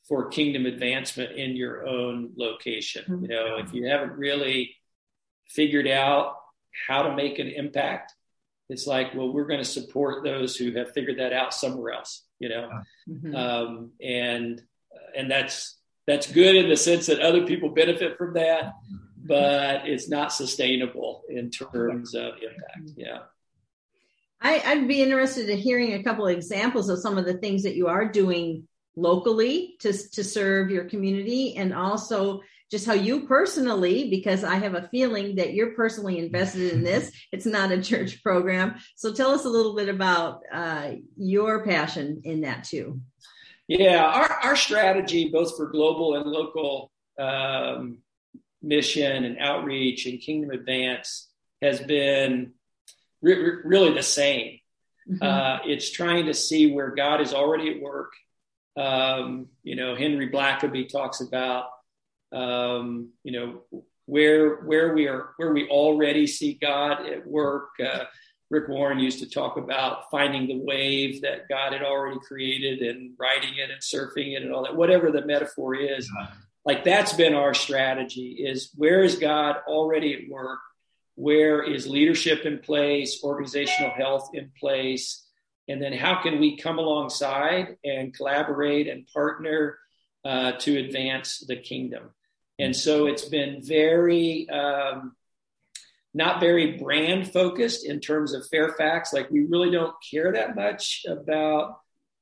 for 0.07 0.27
kingdom 0.27 0.65
advancement 0.65 1.31
in 1.31 1.55
your 1.55 1.88
own 1.88 2.31
location. 2.35 3.21
You 3.21 3.27
know, 3.29 3.57
if 3.57 3.73
you 3.73 3.88
haven't 3.88 4.13
really 4.13 4.75
figured 5.47 5.88
out 5.88 6.35
how 6.88 7.03
to 7.03 7.15
make 7.15 7.39
an 7.39 7.47
impact, 7.47 8.13
it's 8.69 8.85
like, 8.85 9.13
well, 9.15 9.31
we're 9.31 9.47
going 9.47 9.61
to 9.61 9.65
support 9.65 10.23
those 10.23 10.55
who 10.55 10.71
have 10.73 10.91
figured 10.91 11.19
that 11.19 11.31
out 11.31 11.53
somewhere 11.53 11.94
else. 11.94 12.23
You 12.39 12.50
know, 12.50 12.69
mm-hmm. 13.09 13.35
um, 13.35 13.91
and 14.01 14.61
and 15.15 15.31
that's 15.31 15.77
that's 16.05 16.29
good 16.29 16.55
in 16.55 16.69
the 16.69 16.75
sense 16.75 17.05
that 17.05 17.21
other 17.21 17.45
people 17.45 17.69
benefit 17.69 18.17
from 18.17 18.33
that, 18.33 18.73
but 19.25 19.88
it's 19.88 20.09
not 20.09 20.33
sustainable 20.33 21.23
in 21.29 21.50
terms 21.50 22.13
of 22.13 22.33
impact. 22.36 22.98
Yeah. 22.98 23.19
I, 24.43 24.75
would 24.75 24.88
be 24.88 25.01
interested 25.01 25.50
in 25.50 25.57
hearing 25.57 25.93
a 25.93 26.03
couple 26.03 26.27
of 26.27 26.35
examples 26.35 26.89
of 26.89 27.00
some 27.00 27.17
of 27.17 27.25
the 27.25 27.35
things 27.35 27.63
that 27.63 27.75
you 27.75 27.88
are 27.88 28.12
doing 28.12 28.67
locally 28.95 29.75
to, 29.79 29.93
to 30.12 30.23
serve 30.23 30.69
your 30.69 30.85
community 30.85 31.55
and 31.55 31.73
also 31.73 32.41
just 32.69 32.85
how 32.85 32.93
you 32.93 33.27
personally 33.27 34.09
because 34.09 34.43
i 34.43 34.55
have 34.55 34.73
a 34.73 34.88
feeling 34.89 35.35
that 35.35 35.53
you're 35.53 35.75
personally 35.75 36.19
invested 36.19 36.73
in 36.73 36.83
this. 36.83 37.12
It's 37.31 37.45
not 37.45 37.71
a 37.71 37.81
church 37.81 38.21
program. 38.21 38.75
So 38.95 39.13
tell 39.13 39.31
us 39.31 39.45
a 39.45 39.50
little 39.50 39.75
bit 39.75 39.89
about 39.89 40.41
uh, 40.51 40.91
your 41.17 41.65
passion 41.65 42.21
in 42.23 42.41
that 42.41 42.65
too. 42.65 43.01
Yeah 43.67 44.03
our, 44.03 44.31
our 44.43 44.55
strategy 44.55 45.29
both 45.29 45.55
for 45.55 45.67
global 45.67 46.15
and 46.15 46.29
local 46.29 46.91
um, 47.17 48.00
mission 48.62 49.23
and 49.23 49.38
outreach 49.39 50.05
and 50.05 50.19
kingdom 50.19 50.51
advance 50.51 51.29
has 51.62 51.79
been 51.79 52.53
re- 53.24 53.62
really 53.63 53.94
the 53.94 54.03
same 54.03 54.60
mm-hmm. 55.10 55.24
uh, 55.24 55.60
it's 55.65 55.89
trying 55.89 56.27
to 56.27 56.34
see 56.34 56.72
where 56.72 56.92
god 56.92 57.22
is 57.22 57.34
already 57.34 57.72
at 57.72 57.82
work 57.82 58.12
um, 58.75 59.48
you 59.63 59.75
know, 59.75 59.96
Henry 59.96 60.30
Blackaby 60.30 60.89
talks 60.89 61.22
about, 61.22 61.65
um, 62.32 63.10
you 63.24 63.32
know, 63.32 63.84
where 64.06 64.56
where 64.58 64.94
we 64.94 65.08
are, 65.08 65.30
where 65.38 65.53
we 65.53 65.68
already 65.70 66.27
see 66.27 66.58
God 66.60 67.08
at 67.08 67.25
work. 67.25 67.70
Uh, 67.84 68.06
Rick 68.50 68.68
Warren 68.68 69.00
used 69.00 69.20
to 69.20 69.30
talk 69.30 69.58
about 69.58 70.12
finding 70.12 70.48
the 70.48 70.58
wave 70.58 71.22
that 71.22 71.48
God 71.50 71.74
had 71.74 71.82
already 71.82 72.20
created 72.20 72.82
and 72.82 73.13
riding 73.18 73.56
it 73.56 73.72
and 73.72 73.82
surfing 73.82 74.36
it 74.36 74.44
and 74.44 74.53
all 74.53 74.63
that. 74.63 74.75
Whatever 74.75 75.12
the 75.12 75.25
metaphor 75.25 75.75
is, 75.75 76.10
like 76.65 76.84
that's 76.84 77.13
been 77.13 77.34
our 77.34 77.53
strategy: 77.53 78.44
is 78.46 78.72
where 78.75 79.03
is 79.03 79.15
God 79.15 79.58
already 79.68 80.13
at 80.15 80.30
work? 80.30 80.60
Where 81.15 81.63
is 81.63 81.88
leadership 81.88 82.46
in 82.46 82.60
place? 82.60 83.24
Organizational 83.24 83.91
health 83.91 84.32
in 84.34 84.51
place? 84.60 85.25
And 85.67 85.82
then 85.82 85.93
how 85.93 86.22
can 86.22 86.39
we 86.39 86.58
come 86.58 86.77
alongside 86.77 87.77
and 87.84 88.13
collaborate 88.13 88.88
and 88.88 89.08
partner 89.08 89.77
uh, 90.25 90.53
to 90.53 90.77
advance 90.77 91.43
the 91.48 91.55
kingdom? 91.55 92.10
And 92.60 92.75
so 92.75 93.08
it's 93.08 93.25
been 93.25 93.62
very, 93.63 94.50
um, 94.50 95.15
not 96.13 96.39
very 96.39 96.77
brand 96.77 97.32
focused 97.32 97.86
in 97.86 98.00
terms 98.00 98.34
of 98.34 98.48
Fairfax. 98.48 99.13
Like 99.13 99.29
we 99.29 99.46
really 99.46 99.72
don't 99.72 99.96
care 100.12 100.34
that 100.34 100.55
much 100.55 101.05
about 101.08 101.79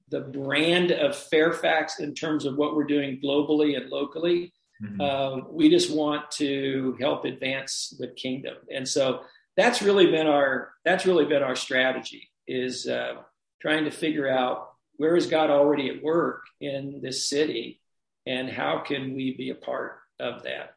the 0.10 0.21
brand 0.21 0.91
of 0.91 1.15
Fairfax 1.15 2.00
in 2.00 2.13
terms 2.13 2.45
of 2.45 2.57
what 2.57 2.75
we're 2.75 2.83
doing 2.83 3.19
globally 3.24 3.75
and 3.75 3.89
locally. 3.89 4.53
Mm-hmm. 4.81 5.01
Um, 5.01 5.47
we 5.51 5.69
just 5.69 5.93
want 5.93 6.31
to 6.31 6.97
help 7.00 7.25
advance 7.25 7.93
the 8.00 8.07
kingdom, 8.07 8.55
and 8.73 8.88
so 8.88 9.21
that's 9.55 9.81
really 9.81 10.09
been 10.09 10.27
our 10.27 10.71
that's 10.83 11.05
really 11.05 11.25
been 11.25 11.43
our 11.43 11.55
strategy 11.55 12.29
is 12.47 12.88
uh, 12.88 13.15
trying 13.61 13.85
to 13.85 13.91
figure 13.91 14.27
out 14.27 14.69
where 14.97 15.15
is 15.15 15.27
God 15.27 15.50
already 15.50 15.89
at 15.89 16.03
work 16.03 16.43
in 16.59 17.00
this 17.01 17.29
city, 17.29 17.81
and 18.25 18.50
how 18.50 18.79
can 18.79 19.13
we 19.13 19.35
be 19.35 19.50
a 19.50 19.55
part 19.55 20.00
of 20.19 20.43
that? 20.43 20.75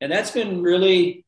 And 0.00 0.10
that's 0.10 0.30
been 0.30 0.62
really 0.62 1.24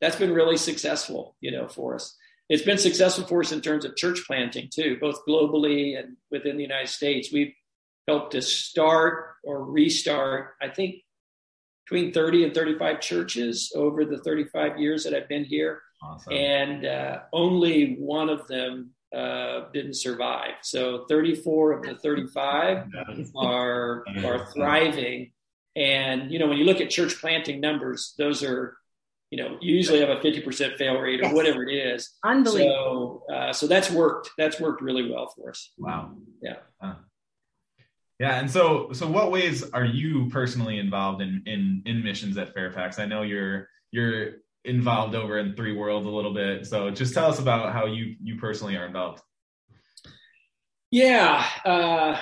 that's 0.00 0.16
been 0.16 0.34
really 0.34 0.56
successful, 0.56 1.36
you 1.40 1.50
know, 1.50 1.66
for 1.66 1.94
us. 1.94 2.16
It's 2.48 2.62
been 2.62 2.78
successful 2.78 3.26
for 3.26 3.40
us 3.40 3.52
in 3.52 3.62
terms 3.62 3.84
of 3.84 3.96
church 3.96 4.20
planting 4.26 4.68
too, 4.72 4.98
both 5.00 5.24
globally 5.26 5.98
and 5.98 6.16
within 6.30 6.56
the 6.56 6.62
United 6.62 6.88
States. 6.88 7.32
We've 7.32 7.54
helped 8.06 8.32
to 8.32 8.42
start 8.42 9.36
or 9.44 9.64
restart, 9.64 10.54
I 10.60 10.68
think, 10.68 10.96
between 11.84 12.12
30 12.12 12.44
and 12.44 12.54
35 12.54 13.00
churches 13.00 13.72
over 13.74 14.04
the 14.04 14.18
35 14.18 14.78
years 14.78 15.04
that 15.04 15.14
I've 15.14 15.28
been 15.28 15.44
here. 15.44 15.82
Awesome. 16.02 16.32
And 16.32 16.86
uh, 16.86 17.20
only 17.32 17.96
one 17.98 18.28
of 18.28 18.46
them 18.46 18.90
uh, 19.14 19.66
didn't 19.72 19.94
survive. 19.94 20.54
So 20.62 21.04
34 21.08 21.72
of 21.72 21.82
the 21.82 21.94
35 21.96 22.86
are 23.36 24.04
are 24.24 24.46
thriving. 24.52 25.32
And 25.76 26.30
you 26.30 26.38
know, 26.38 26.46
when 26.46 26.58
you 26.58 26.64
look 26.64 26.80
at 26.80 26.90
church 26.90 27.20
planting 27.20 27.60
numbers, 27.60 28.14
those 28.18 28.42
are 28.42 28.76
you 29.30 29.42
know 29.42 29.56
you 29.60 29.74
usually 29.74 30.00
have 30.00 30.10
a 30.10 30.16
50% 30.16 30.76
fail 30.76 30.98
rate 30.98 31.20
or 31.20 31.24
yes. 31.24 31.34
whatever 31.34 31.62
it 31.62 31.74
is. 31.74 32.10
Unbelievable. 32.24 33.24
So 33.28 33.34
uh, 33.34 33.52
so 33.52 33.66
that's 33.66 33.90
worked. 33.90 34.30
That's 34.36 34.60
worked 34.60 34.82
really 34.82 35.10
well 35.10 35.32
for 35.36 35.50
us. 35.50 35.72
Wow. 35.78 36.12
Yeah. 36.42 36.56
Huh. 36.80 36.94
Yeah, 38.20 38.38
and 38.38 38.50
so 38.50 38.92
so 38.92 39.08
what 39.08 39.32
ways 39.32 39.68
are 39.70 39.84
you 39.84 40.28
personally 40.30 40.78
involved 40.78 41.20
in 41.20 41.42
in 41.46 41.82
in 41.84 42.04
missions 42.04 42.38
at 42.38 42.54
Fairfax? 42.54 42.98
I 42.98 43.06
know 43.06 43.22
you're 43.22 43.68
you're 43.90 44.34
involved 44.64 45.14
over 45.14 45.38
in 45.38 45.56
Three 45.56 45.76
Worlds 45.76 46.06
a 46.06 46.10
little 46.10 46.32
bit. 46.32 46.66
So 46.66 46.90
just 46.90 47.12
tell 47.12 47.26
us 47.26 47.38
about 47.38 47.72
how 47.72 47.86
you 47.86 48.16
you 48.22 48.36
personally 48.36 48.76
are 48.76 48.86
involved. 48.86 49.20
Yeah, 50.92 51.44
uh, 51.64 52.20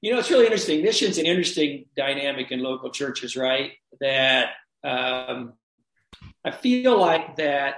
you 0.00 0.12
know 0.12 0.18
it's 0.18 0.30
really 0.30 0.46
interesting. 0.46 0.82
Mission's 0.82 1.18
an 1.18 1.26
interesting 1.26 1.84
dynamic 1.96 2.50
in 2.50 2.60
local 2.60 2.90
churches, 2.90 3.36
right? 3.36 3.72
That 4.00 4.48
um, 4.82 5.52
I 6.44 6.50
feel 6.50 6.98
like 6.98 7.36
that 7.36 7.76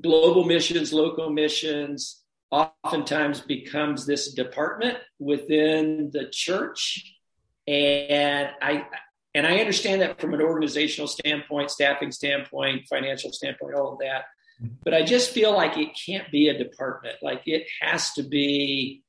global 0.00 0.44
missions, 0.44 0.92
local 0.92 1.30
missions, 1.30 2.22
oftentimes 2.50 3.40
becomes 3.40 4.06
this 4.06 4.32
department 4.32 4.98
within 5.18 6.10
the 6.12 6.28
church. 6.30 7.14
And 7.66 8.48
I 8.62 8.86
and 9.34 9.46
I 9.46 9.58
understand 9.58 10.00
that 10.00 10.20
from 10.20 10.32
an 10.32 10.40
organizational 10.40 11.08
standpoint, 11.08 11.70
staffing 11.70 12.10
standpoint, 12.10 12.86
financial 12.88 13.32
standpoint, 13.32 13.74
all 13.74 13.92
of 13.92 13.98
that. 13.98 14.24
But 14.82 14.94
I 14.94 15.02
just 15.02 15.32
feel 15.32 15.52
like 15.52 15.76
it 15.76 15.90
can't 16.06 16.30
be 16.32 16.48
a 16.48 16.56
department. 16.56 17.16
Like 17.20 17.42
it 17.44 17.66
has 17.82 18.12
to 18.14 18.22
be 18.22 19.02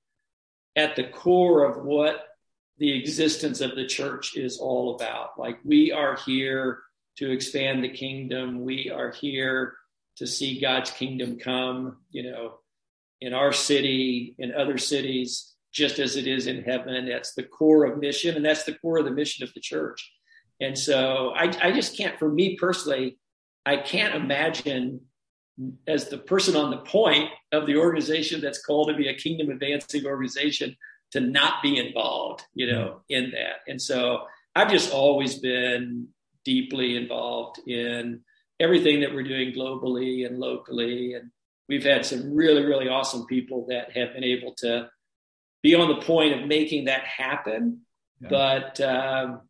at 0.76 0.98
the 0.98 1.06
core 1.06 1.64
of 1.64 1.86
what 1.86 2.26
the 2.78 2.92
existence 2.92 3.62
of 3.62 3.76
the 3.76 3.88
church 3.88 4.36
is 4.36 4.60
all 4.60 4.96
about. 4.96 5.40
Like 5.40 5.60
we 5.64 5.92
are 5.92 6.18
here 6.26 6.80
to 7.18 7.32
expand 7.32 7.84
the 7.84 7.90
kingdom. 7.90 8.64
We 8.64 8.92
are 8.92 9.12
here 9.12 9.76
to 10.18 10.28
see 10.28 10.60
God's 10.60 10.92
kingdom 10.92 11.40
come, 11.40 11.98
you 12.12 12.32
know, 12.32 12.60
in 13.22 13.34
our 13.34 13.52
city, 13.54 14.36
in 14.38 14.54
other 14.54 14.78
cities, 14.78 15.54
just 15.74 16.00
as 16.00 16.16
it 16.16 16.28
is 16.28 16.48
in 16.48 16.64
heaven. 16.64 17.08
That's 17.08 17.34
the 17.34 17.44
core 17.44 17.86
of 17.86 18.00
mission, 18.00 18.36
and 18.36 18.46
that's 18.46 18.64
the 18.64 18.76
core 18.76 19.00
of 19.00 19.06
the 19.06 19.12
mission 19.12 19.44
of 19.44 19.54
the 19.54 19.60
church. 19.60 20.12
And 20.60 20.78
so 20.78 21.34
I, 21.36 21.54
I 21.62 21.72
just 21.72 21.98
can't, 21.98 22.18
for 22.18 22.30
me 22.32 22.56
personally, 22.56 23.18
I 23.66 23.78
can't 23.78 24.16
imagine 24.16 25.02
as 25.88 26.10
the 26.10 26.18
person 26.18 26.56
on 26.56 26.72
the 26.72 26.78
point 26.78 27.30
of 27.52 27.66
the 27.66 27.78
organization 27.78 28.42
that's 28.42 28.64
called 28.64 28.90
to 28.90 28.96
be 28.96 29.08
a 29.08 29.16
kingdom 29.16 29.50
advancing 29.50 30.06
organization 30.06 30.76
to 31.12 31.20
not 31.20 31.64
be 31.64 31.78
involved, 31.78 32.44
you 32.54 32.72
know, 32.72 33.02
in 33.10 33.32
that. 33.32 33.58
And 33.68 33.82
so 33.82 34.26
I've 34.56 34.72
just 34.72 34.92
always 34.92 35.36
been 35.36 36.08
deeply 36.46 36.96
involved 36.96 37.60
in 37.68 38.22
everything 38.60 39.02
that 39.02 39.14
we're 39.14 39.24
doing 39.24 39.54
globally 39.54 40.26
and 40.26 40.40
locally. 40.40 41.14
And 41.14 41.32
we've 41.70 41.84
had 41.84 42.06
some 42.06 42.34
really, 42.34 42.64
really 42.64 42.88
awesome 42.88 43.26
people 43.26 43.66
that 43.70 43.96
have 43.96 44.14
been 44.14 44.24
able 44.24 44.54
to 44.60 44.90
be 45.64 45.76
on 45.76 45.90
the 45.90 46.02
point 46.02 46.34
of 46.34 46.48
making 46.48 46.86
that 46.86 47.04
happen. 47.04 47.82
Yeah. 48.22 48.30
But 48.30 48.82
um, 48.82 49.42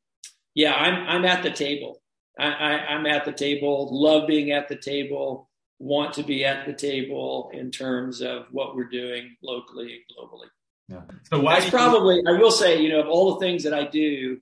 yeah, 0.54 0.74
I'm 0.74 1.08
I'm 1.08 1.26
at 1.26 1.44
the 1.44 1.52
table. 1.52 2.02
I, 2.40 2.48
I, 2.48 2.72
I'm 2.94 3.06
at 3.06 3.26
the 3.26 3.32
table. 3.32 3.90
Love 3.92 4.28
being 4.28 4.52
at 4.52 4.68
the 4.68 4.76
table. 4.76 5.50
Want 5.80 6.14
to 6.14 6.24
be 6.24 6.44
at 6.44 6.66
the 6.66 6.74
table 6.74 7.52
in 7.54 7.70
terms 7.70 8.22
of 8.22 8.48
what 8.52 8.76
we're 8.76 8.90
doing 8.90 9.36
locally 9.44 9.94
and 9.94 10.18
globally. 10.18 10.48
Yeah. 10.90 11.02
So 11.30 11.40
why? 11.40 11.60
That's 11.60 11.70
probably. 11.70 12.24
I 12.28 12.32
will 12.32 12.52
say, 12.52 12.82
you 12.82 12.90
know, 12.90 13.02
of 13.02 13.08
all 13.08 13.36
the 13.36 13.40
things 13.40 13.64
that 13.64 13.74
I 13.74 13.86
do, 13.86 14.40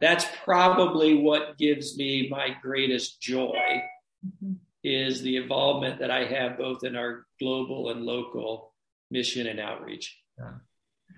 that's 0.00 0.26
probably 0.44 1.14
what 1.14 1.56
gives 1.56 1.96
me 1.96 2.28
my 2.28 2.54
greatest 2.60 3.20
joy 3.22 3.82
mm-hmm. 4.26 4.54
Is 4.84 5.22
the 5.22 5.36
involvement 5.36 5.98
that 5.98 6.10
I 6.10 6.26
have 6.26 6.58
both 6.58 6.84
in 6.84 6.94
our 6.94 7.24
global 7.40 7.90
and 7.90 8.02
local 8.02 8.74
mission 9.10 9.46
and 9.46 9.58
outreach. 9.58 10.20
Yeah. 10.38 10.52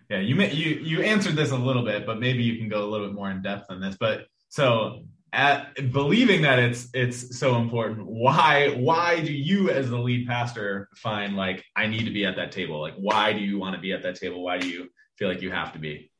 Yeah, 0.08 0.20
you 0.20 0.36
may, 0.36 0.52
you 0.52 0.76
you 0.76 1.02
answered 1.02 1.34
this 1.34 1.50
a 1.50 1.56
little 1.56 1.84
bit, 1.84 2.06
but 2.06 2.20
maybe 2.20 2.44
you 2.44 2.58
can 2.58 2.68
go 2.68 2.84
a 2.84 2.88
little 2.88 3.08
bit 3.08 3.14
more 3.14 3.30
in 3.30 3.42
depth 3.42 3.66
on 3.70 3.80
this. 3.80 3.96
But 3.98 4.26
so 4.48 5.04
at 5.32 5.92
believing 5.92 6.42
that 6.42 6.60
it's 6.60 6.88
it's 6.94 7.36
so 7.38 7.56
important, 7.56 8.06
why 8.06 8.70
why 8.70 9.20
do 9.20 9.32
you 9.32 9.70
as 9.70 9.90
the 9.90 9.98
lead 9.98 10.28
pastor 10.28 10.88
find 10.94 11.34
like 11.34 11.64
I 11.74 11.88
need 11.88 12.04
to 12.04 12.12
be 12.12 12.24
at 12.24 12.36
that 12.36 12.52
table? 12.52 12.80
Like 12.80 12.94
why 12.96 13.32
do 13.32 13.40
you 13.40 13.58
want 13.58 13.74
to 13.74 13.80
be 13.80 13.92
at 13.92 14.02
that 14.02 14.14
table? 14.14 14.44
Why 14.44 14.58
do 14.58 14.68
you 14.68 14.88
feel 15.18 15.28
like 15.28 15.42
you 15.42 15.50
have 15.50 15.72
to 15.72 15.80
be? 15.80 16.10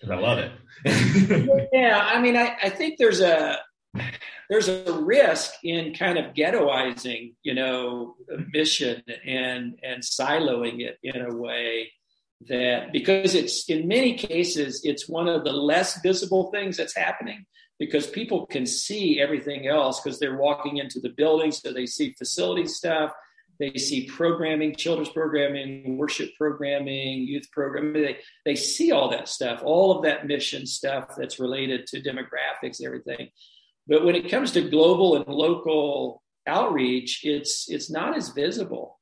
Because 0.00 0.16
I 0.16 0.20
love 0.20 0.38
it. 0.38 1.68
yeah, 1.72 2.08
I 2.10 2.20
mean, 2.20 2.36
I, 2.36 2.56
I 2.62 2.70
think 2.70 2.98
there's 2.98 3.20
a 3.20 3.58
there's 4.48 4.68
a 4.68 4.92
risk 5.02 5.52
in 5.62 5.94
kind 5.94 6.18
of 6.18 6.34
ghettoizing, 6.34 7.34
you 7.42 7.54
know, 7.54 8.16
mission 8.52 9.02
and 9.26 9.78
and 9.82 10.02
siloing 10.02 10.80
it 10.80 10.98
in 11.02 11.20
a 11.20 11.34
way 11.34 11.92
that 12.48 12.92
because 12.92 13.34
it's 13.34 13.68
in 13.68 13.88
many 13.88 14.16
cases 14.16 14.82
it's 14.84 15.08
one 15.08 15.28
of 15.28 15.44
the 15.44 15.52
less 15.52 16.00
visible 16.02 16.50
things 16.52 16.76
that's 16.76 16.96
happening 16.96 17.44
because 17.80 18.06
people 18.06 18.46
can 18.46 18.64
see 18.64 19.20
everything 19.20 19.66
else 19.66 20.00
because 20.00 20.20
they're 20.20 20.36
walking 20.36 20.76
into 20.76 21.00
the 21.00 21.08
building 21.08 21.50
so 21.50 21.72
they 21.72 21.86
see 21.86 22.12
facility 22.12 22.64
stuff 22.64 23.10
they 23.58 23.72
see 23.72 24.06
programming 24.06 24.72
children's 24.76 25.08
programming 25.08 25.98
worship 25.98 26.30
programming 26.38 27.26
youth 27.26 27.50
programming 27.50 28.02
they, 28.02 28.18
they 28.44 28.54
see 28.54 28.92
all 28.92 29.10
that 29.10 29.28
stuff 29.28 29.60
all 29.64 29.96
of 29.96 30.04
that 30.04 30.28
mission 30.28 30.64
stuff 30.64 31.08
that's 31.18 31.40
related 31.40 31.88
to 31.88 32.00
demographics 32.00 32.80
everything 32.84 33.28
but 33.88 34.04
when 34.04 34.14
it 34.14 34.30
comes 34.30 34.52
to 34.52 34.68
global 34.68 35.16
and 35.16 35.26
local 35.26 36.22
outreach 36.46 37.20
it's 37.24 37.68
it's 37.68 37.90
not 37.90 38.16
as 38.16 38.30
visible. 38.30 38.98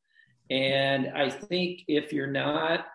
And 0.50 1.08
i 1.14 1.28
think 1.30 1.82
if 1.88 2.12
you're 2.12 2.26
not 2.26 2.86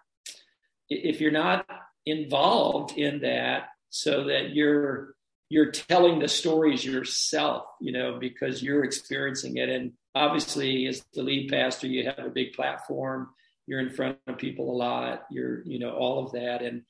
if 0.90 1.22
you're 1.22 1.32
not 1.32 1.66
involved 2.06 2.98
in 2.98 3.22
that 3.22 3.70
so 3.90 4.26
that 4.26 4.52
you're 4.54 5.16
you're 5.50 5.72
telling 5.72 6.20
the 6.20 6.28
stories 6.28 6.84
yourself 6.86 7.66
you 7.82 7.92
know 7.92 8.18
because 8.20 8.64
you're 8.64 8.84
experiencing 8.84 9.58
it. 9.58 9.70
And 9.70 9.94
obviously 10.16 10.88
as 10.88 11.06
the 11.14 11.24
lead 11.24 11.50
pastor 11.50 11.88
you 11.88 12.06
have 12.06 12.26
a 12.26 12.30
big 12.30 12.54
platform. 12.54 13.30
You're 13.68 13.80
in 13.80 13.92
front 13.92 14.18
of 14.28 14.38
people 14.38 14.72
a 14.72 14.78
lot. 14.78 15.24
You're 15.30 15.64
you 15.66 15.80
know 15.80 15.92
all 15.92 16.26
of 16.26 16.32
that. 16.34 16.62
And 16.62 16.84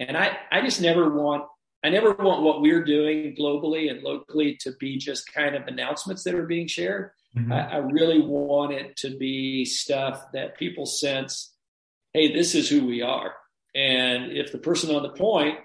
and 0.00 0.16
i 0.16 0.36
i 0.50 0.60
just 0.60 0.80
never 0.80 1.10
want 1.10 1.44
i 1.84 1.88
never 1.88 2.12
want 2.12 2.42
what 2.42 2.60
we're 2.60 2.84
doing 2.84 3.34
globally 3.38 3.90
and 3.90 4.02
locally 4.02 4.56
to 4.60 4.72
be 4.78 4.98
just 4.98 5.32
kind 5.32 5.54
of 5.54 5.66
announcements 5.66 6.24
that 6.24 6.34
are 6.34 6.46
being 6.46 6.66
shared 6.66 7.10
mm-hmm. 7.36 7.52
I, 7.52 7.74
I 7.74 7.76
really 7.76 8.20
want 8.20 8.72
it 8.72 8.96
to 8.98 9.16
be 9.16 9.64
stuff 9.64 10.32
that 10.32 10.58
people 10.58 10.86
sense 10.86 11.52
hey 12.12 12.32
this 12.32 12.54
is 12.54 12.68
who 12.68 12.86
we 12.86 13.02
are 13.02 13.34
and 13.74 14.32
if 14.32 14.52
the 14.52 14.58
person 14.58 14.94
on 14.94 15.02
the 15.02 15.10
point 15.10 15.58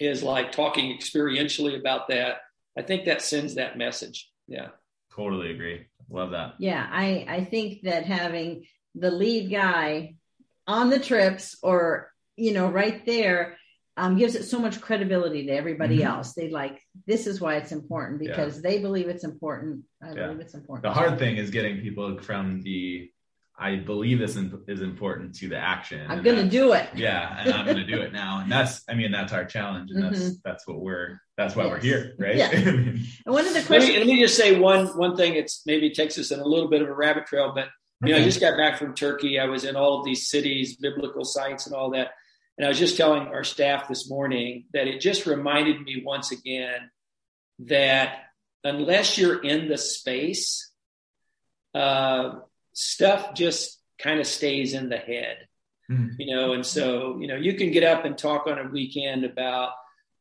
is 0.00 0.22
like 0.22 0.52
talking 0.52 0.96
experientially 0.96 1.78
about 1.78 2.08
that, 2.08 2.38
I 2.76 2.82
think 2.82 3.06
that 3.06 3.22
sends 3.22 3.54
that 3.54 3.78
message. 3.78 4.30
Yeah. 4.46 4.68
Totally 5.14 5.50
agree. 5.50 5.86
Love 6.10 6.32
that. 6.32 6.54
Yeah. 6.58 6.86
I, 6.90 7.26
I 7.28 7.44
think 7.44 7.82
that 7.82 8.04
having 8.04 8.66
the 8.94 9.10
lead 9.10 9.50
guy 9.50 10.16
on 10.66 10.90
the 10.90 10.98
trips 10.98 11.56
or, 11.62 12.12
you 12.36 12.52
know, 12.52 12.68
right 12.68 13.04
there 13.06 13.56
um, 13.96 14.16
gives 14.16 14.34
it 14.34 14.44
so 14.44 14.58
much 14.58 14.80
credibility 14.80 15.46
to 15.46 15.52
everybody 15.52 15.98
mm-hmm. 15.98 16.08
else. 16.08 16.34
They 16.34 16.50
like, 16.50 16.82
this 17.06 17.26
is 17.26 17.40
why 17.40 17.56
it's 17.56 17.72
important 17.72 18.20
because 18.20 18.56
yeah. 18.56 18.70
they 18.70 18.78
believe 18.78 19.08
it's 19.08 19.24
important. 19.24 19.84
I 20.02 20.08
yeah. 20.08 20.26
believe 20.26 20.40
it's 20.40 20.54
important. 20.54 20.82
The 20.82 20.92
hard 20.92 21.18
thing 21.18 21.36
is 21.36 21.50
getting 21.50 21.80
people 21.80 22.18
from 22.20 22.62
the 22.62 23.10
I 23.58 23.76
believe 23.76 24.18
this 24.18 24.36
is 24.36 24.82
important 24.82 25.34
to 25.36 25.48
the 25.48 25.56
action. 25.56 26.06
I'm 26.10 26.22
going 26.22 26.36
to 26.36 26.48
do 26.48 26.72
it. 26.72 26.90
Yeah, 26.94 27.38
and 27.40 27.52
I'm 27.54 27.64
going 27.64 27.78
to 27.78 27.86
do 27.86 28.00
it 28.02 28.12
now. 28.12 28.40
And 28.40 28.52
that's, 28.52 28.82
I 28.88 28.94
mean, 28.94 29.10
that's 29.12 29.32
our 29.32 29.44
challenge, 29.44 29.90
and 29.90 30.02
that's 30.02 30.18
mm-hmm. 30.18 30.34
that's 30.44 30.66
what 30.66 30.80
we're 30.80 31.20
that's 31.36 31.56
why 31.56 31.64
yes. 31.64 31.70
we're 31.70 31.80
here, 31.80 32.14
right? 32.18 32.36
Yeah. 32.36 32.50
and 32.54 33.06
one 33.24 33.46
of 33.46 33.54
the 33.54 33.62
questions. 33.62 33.70
Let 33.70 33.80
me, 33.80 33.98
let 33.98 34.06
me, 34.06 34.20
just 34.20 34.36
say 34.36 34.58
one 34.58 34.86
one 34.98 35.16
thing. 35.16 35.36
It's 35.36 35.62
maybe 35.64 35.90
takes 35.90 36.18
us 36.18 36.30
in 36.32 36.40
a 36.40 36.44
little 36.44 36.68
bit 36.68 36.82
of 36.82 36.88
a 36.88 36.94
rabbit 36.94 37.26
trail, 37.26 37.52
but 37.54 37.68
you 38.02 38.12
know, 38.12 38.20
I 38.20 38.24
just 38.24 38.40
got 38.40 38.58
back 38.58 38.78
from 38.78 38.94
Turkey. 38.94 39.38
I 39.38 39.46
was 39.46 39.64
in 39.64 39.74
all 39.74 39.98
of 39.98 40.04
these 40.04 40.28
cities, 40.28 40.76
biblical 40.76 41.24
sites, 41.24 41.66
and 41.66 41.74
all 41.74 41.90
that. 41.92 42.10
And 42.58 42.64
I 42.64 42.68
was 42.68 42.78
just 42.78 42.96
telling 42.96 43.28
our 43.28 43.44
staff 43.44 43.88
this 43.88 44.08
morning 44.08 44.64
that 44.72 44.86
it 44.86 45.00
just 45.00 45.26
reminded 45.26 45.82
me 45.82 46.02
once 46.04 46.32
again 46.32 46.90
that 47.60 48.18
unless 48.64 49.18
you're 49.18 49.42
in 49.42 49.68
the 49.68 49.78
space, 49.78 50.70
uh, 51.74 52.40
stuff 52.72 53.34
just 53.34 53.78
kind 53.98 54.20
of 54.20 54.26
stays 54.26 54.74
in 54.74 54.88
the 54.88 54.96
head, 54.96 55.36
mm-hmm. 55.90 56.18
you 56.18 56.34
know. 56.34 56.52
And 56.52 56.64
so, 56.64 57.18
you 57.20 57.26
know, 57.26 57.36
you 57.36 57.54
can 57.54 57.70
get 57.70 57.84
up 57.84 58.04
and 58.04 58.16
talk 58.16 58.46
on 58.46 58.58
a 58.58 58.68
weekend 58.68 59.24
about, 59.24 59.70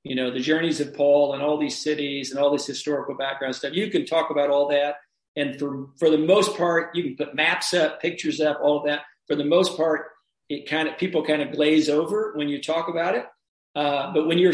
you 0.03 0.15
know, 0.15 0.31
the 0.31 0.39
journeys 0.39 0.81
of 0.81 0.93
Paul 0.93 1.33
and 1.33 1.41
all 1.41 1.57
these 1.57 1.81
cities 1.81 2.31
and 2.31 2.39
all 2.39 2.51
this 2.51 2.67
historical 2.67 3.15
background 3.15 3.55
stuff. 3.55 3.73
You 3.73 3.89
can 3.89 4.05
talk 4.05 4.29
about 4.29 4.49
all 4.49 4.69
that, 4.69 4.95
and 5.35 5.57
for 5.57 5.87
for 5.97 6.09
the 6.09 6.17
most 6.17 6.57
part, 6.57 6.95
you 6.95 7.03
can 7.03 7.15
put 7.15 7.35
maps 7.35 7.73
up, 7.73 8.01
pictures 8.01 8.39
up, 8.41 8.59
all 8.61 8.79
of 8.79 8.85
that. 8.85 9.01
For 9.27 9.35
the 9.35 9.45
most 9.45 9.75
part, 9.75 10.07
it 10.49 10.69
kind 10.69 10.87
of 10.87 10.97
people 10.97 11.25
kind 11.25 11.41
of 11.41 11.51
glaze 11.51 11.89
over 11.89 12.33
when 12.35 12.49
you 12.49 12.61
talk 12.61 12.87
about 12.87 13.15
it. 13.15 13.25
Uh, 13.75 14.13
but 14.13 14.27
when 14.27 14.37
you're 14.37 14.53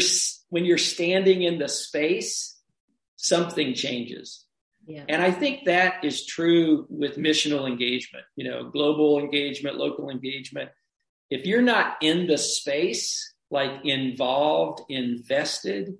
when 0.50 0.64
you're 0.64 0.78
standing 0.78 1.42
in 1.42 1.58
the 1.58 1.68
space, 1.68 2.56
something 3.16 3.74
changes. 3.74 4.44
Yeah. 4.86 5.04
And 5.08 5.22
I 5.22 5.30
think 5.30 5.66
that 5.66 6.04
is 6.04 6.26
true 6.26 6.86
with 6.88 7.16
missional 7.16 7.68
engagement, 7.68 8.24
you 8.34 8.50
know, 8.50 8.68
global 8.70 9.20
engagement, 9.20 9.76
local 9.76 10.10
engagement. 10.10 10.70
If 11.30 11.46
you're 11.46 11.62
not 11.62 11.96
in 12.00 12.26
the 12.26 12.36
space, 12.36 13.32
like 13.50 13.84
involved, 13.84 14.82
invested, 14.88 15.94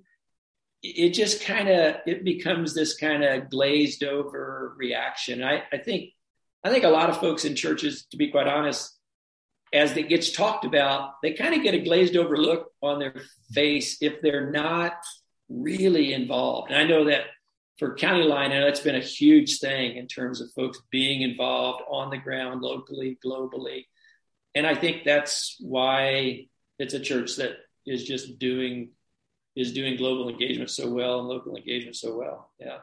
it 0.81 1.11
just 1.11 1.43
kind 1.45 1.69
of 1.69 1.95
it 2.05 2.25
becomes 2.25 2.73
this 2.73 2.97
kind 2.97 3.23
of 3.23 3.49
glazed 3.49 4.03
over 4.03 4.73
reaction. 4.77 5.41
I, 5.43 5.63
I 5.71 5.77
think 5.77 6.09
I 6.63 6.69
think 6.69 6.83
a 6.83 6.89
lot 6.89 7.09
of 7.09 7.19
folks 7.19 7.45
in 7.45 7.55
churches, 7.55 8.05
to 8.11 8.17
be 8.17 8.31
quite 8.31 8.47
honest, 8.47 8.97
as 9.73 9.97
it 9.97 10.09
gets 10.09 10.31
talked 10.31 10.65
about, 10.65 11.21
they 11.21 11.33
kind 11.33 11.55
of 11.55 11.63
get 11.63 11.73
a 11.73 11.79
glazed 11.79 12.15
over 12.15 12.37
look 12.37 12.71
on 12.81 12.99
their 12.99 13.15
face 13.51 13.97
if 14.01 14.21
they're 14.21 14.51
not 14.51 14.93
really 15.49 16.13
involved. 16.13 16.71
And 16.71 16.79
I 16.79 16.85
know 16.85 17.05
that 17.05 17.25
for 17.79 17.95
County 17.95 18.23
Line, 18.23 18.51
that's 18.51 18.79
been 18.79 18.95
a 18.95 18.99
huge 18.99 19.59
thing 19.59 19.97
in 19.97 20.07
terms 20.07 20.41
of 20.41 20.51
folks 20.51 20.81
being 20.91 21.21
involved 21.21 21.83
on 21.89 22.11
the 22.11 22.17
ground, 22.17 22.61
locally, 22.61 23.17
globally. 23.25 23.85
And 24.55 24.67
I 24.67 24.75
think 24.75 25.03
that's 25.03 25.57
why 25.59 26.47
it's 26.77 26.93
a 26.93 26.99
church 26.99 27.37
that 27.37 27.53
is 27.85 28.03
just 28.03 28.37
doing 28.39 28.91
is 29.55 29.73
doing 29.73 29.97
global 29.97 30.29
engagement 30.29 30.69
so 30.71 30.89
well 30.89 31.19
and 31.19 31.27
local 31.27 31.55
engagement 31.55 31.95
so 31.95 32.17
well. 32.17 32.51
Yeah. 32.59 32.79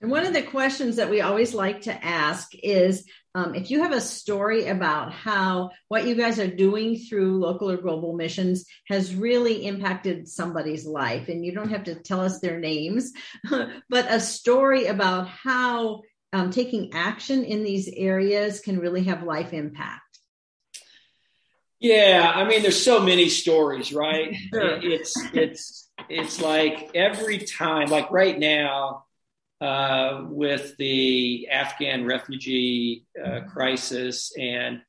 And 0.00 0.10
one 0.10 0.24
of 0.24 0.32
the 0.32 0.42
questions 0.42 0.96
that 0.96 1.10
we 1.10 1.20
always 1.20 1.54
like 1.54 1.82
to 1.82 2.04
ask 2.04 2.54
is 2.54 3.04
um, 3.34 3.54
if 3.54 3.70
you 3.70 3.82
have 3.82 3.92
a 3.92 4.00
story 4.00 4.66
about 4.66 5.12
how 5.12 5.70
what 5.88 6.06
you 6.06 6.14
guys 6.14 6.38
are 6.38 6.46
doing 6.46 6.98
through 6.98 7.38
local 7.38 7.70
or 7.70 7.76
global 7.76 8.14
missions 8.14 8.64
has 8.86 9.14
really 9.14 9.66
impacted 9.66 10.28
somebody's 10.28 10.86
life, 10.86 11.28
and 11.28 11.44
you 11.44 11.52
don't 11.52 11.70
have 11.70 11.84
to 11.84 11.96
tell 11.96 12.20
us 12.20 12.40
their 12.40 12.58
names, 12.58 13.12
but 13.50 14.06
a 14.08 14.20
story 14.20 14.86
about 14.86 15.28
how 15.28 16.02
um, 16.32 16.50
taking 16.50 16.92
action 16.94 17.44
in 17.44 17.64
these 17.64 17.88
areas 17.88 18.60
can 18.60 18.78
really 18.78 19.04
have 19.04 19.22
life 19.22 19.52
impact. 19.52 20.02
Yeah, 21.80 22.32
I 22.34 22.44
mean, 22.44 22.62
there's 22.62 22.82
so 22.82 23.00
many 23.00 23.28
stories, 23.28 23.92
right? 23.92 24.34
Sure. 24.52 24.80
It's 24.82 25.14
it's 25.32 25.90
it's 26.08 26.40
like 26.40 26.90
every 26.94 27.38
time, 27.38 27.88
like 27.88 28.10
right 28.10 28.36
now, 28.36 29.04
uh, 29.60 30.24
with 30.28 30.76
the 30.76 31.48
Afghan 31.50 32.04
refugee 32.04 33.06
uh, 33.22 33.40
crisis, 33.48 34.32
and 34.38 34.82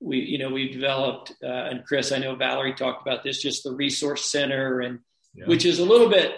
we, 0.00 0.18
you 0.18 0.38
know, 0.38 0.50
we've 0.50 0.72
developed, 0.72 1.32
uh, 1.42 1.46
and 1.46 1.84
Chris, 1.84 2.12
I 2.12 2.18
know 2.18 2.34
Valerie 2.34 2.74
talked 2.74 3.06
about 3.06 3.22
this, 3.22 3.40
just 3.40 3.64
the 3.64 3.72
resource 3.72 4.30
center, 4.30 4.80
and 4.80 4.98
yeah. 5.34 5.46
which 5.46 5.64
is 5.64 5.78
a 5.78 5.84
little 5.84 6.10
bit. 6.10 6.32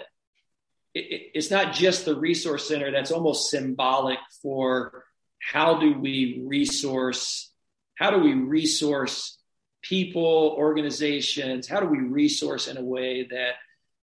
It, 0.93 1.31
it's 1.33 1.51
not 1.51 1.73
just 1.73 2.05
the 2.05 2.15
resource 2.15 2.67
center; 2.67 2.91
that's 2.91 3.11
almost 3.11 3.49
symbolic 3.49 4.19
for 4.41 5.03
how 5.39 5.79
do 5.79 5.99
we 5.99 6.43
resource, 6.45 7.51
how 7.95 8.09
do 8.09 8.19
we 8.19 8.33
resource 8.33 9.37
people, 9.81 10.55
organizations, 10.57 11.67
how 11.67 11.79
do 11.79 11.87
we 11.87 11.99
resource 11.99 12.67
in 12.67 12.77
a 12.77 12.83
way 12.83 13.27
that 13.29 13.55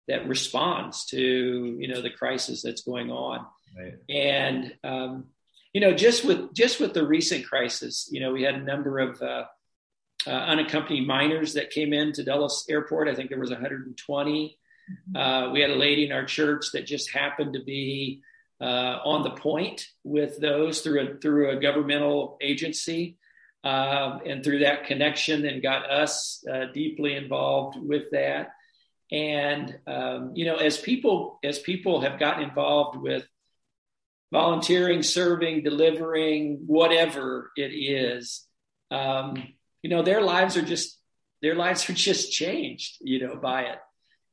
that 0.08 0.28
responds 0.28 1.06
to 1.06 1.76
you 1.80 1.88
know 1.88 2.00
the 2.00 2.10
crisis 2.10 2.62
that's 2.62 2.82
going 2.82 3.10
on 3.10 3.44
Right. 3.76 3.94
And 4.08 4.74
um, 4.84 5.24
you 5.72 5.80
know, 5.80 5.92
just 5.92 6.24
with 6.24 6.54
just 6.54 6.80
with 6.80 6.94
the 6.94 7.06
recent 7.06 7.46
crisis, 7.46 8.08
you 8.10 8.20
know, 8.20 8.32
we 8.32 8.42
had 8.42 8.54
a 8.54 8.62
number 8.62 8.98
of 8.98 9.20
uh, 9.20 9.44
uh, 10.26 10.30
unaccompanied 10.30 11.06
minors 11.06 11.54
that 11.54 11.70
came 11.70 11.92
in 11.92 12.12
to 12.14 12.24
Dulles 12.24 12.64
Airport. 12.70 13.08
I 13.08 13.14
think 13.14 13.28
there 13.28 13.38
was 13.38 13.50
120. 13.50 14.58
Mm-hmm. 14.90 15.16
Uh, 15.16 15.52
we 15.52 15.60
had 15.60 15.70
a 15.70 15.74
lady 15.74 16.06
in 16.06 16.12
our 16.12 16.24
church 16.24 16.72
that 16.72 16.86
just 16.86 17.10
happened 17.10 17.52
to 17.54 17.62
be 17.62 18.22
uh, 18.60 19.00
on 19.04 19.22
the 19.22 19.30
point 19.30 19.86
with 20.02 20.40
those 20.40 20.80
through 20.80 21.00
a 21.00 21.16
through 21.18 21.50
a 21.50 21.60
governmental 21.60 22.38
agency. 22.40 23.18
Um, 23.64 24.20
and 24.24 24.44
through 24.44 24.60
that 24.60 24.84
connection, 24.84 25.42
then 25.42 25.60
got 25.60 25.90
us 25.90 26.44
uh, 26.48 26.66
deeply 26.72 27.16
involved 27.16 27.76
with 27.76 28.12
that. 28.12 28.52
And 29.10 29.76
um, 29.86 30.32
you 30.34 30.46
know, 30.46 30.56
as 30.56 30.78
people 30.78 31.38
as 31.44 31.58
people 31.58 32.00
have 32.00 32.18
gotten 32.18 32.44
involved 32.44 32.96
with 32.96 33.26
volunteering, 34.36 35.02
serving, 35.02 35.62
delivering, 35.62 36.58
whatever 36.66 37.50
it 37.56 37.72
is, 37.72 38.44
um, 38.90 39.42
you 39.82 39.88
know, 39.88 40.02
their 40.02 40.20
lives 40.20 40.58
are 40.58 40.62
just 40.74 41.00
their 41.40 41.54
lives 41.54 41.88
are 41.88 41.94
just 41.94 42.30
changed, 42.30 42.98
you 43.00 43.18
know, 43.26 43.36
by 43.36 43.62
it, 43.62 43.78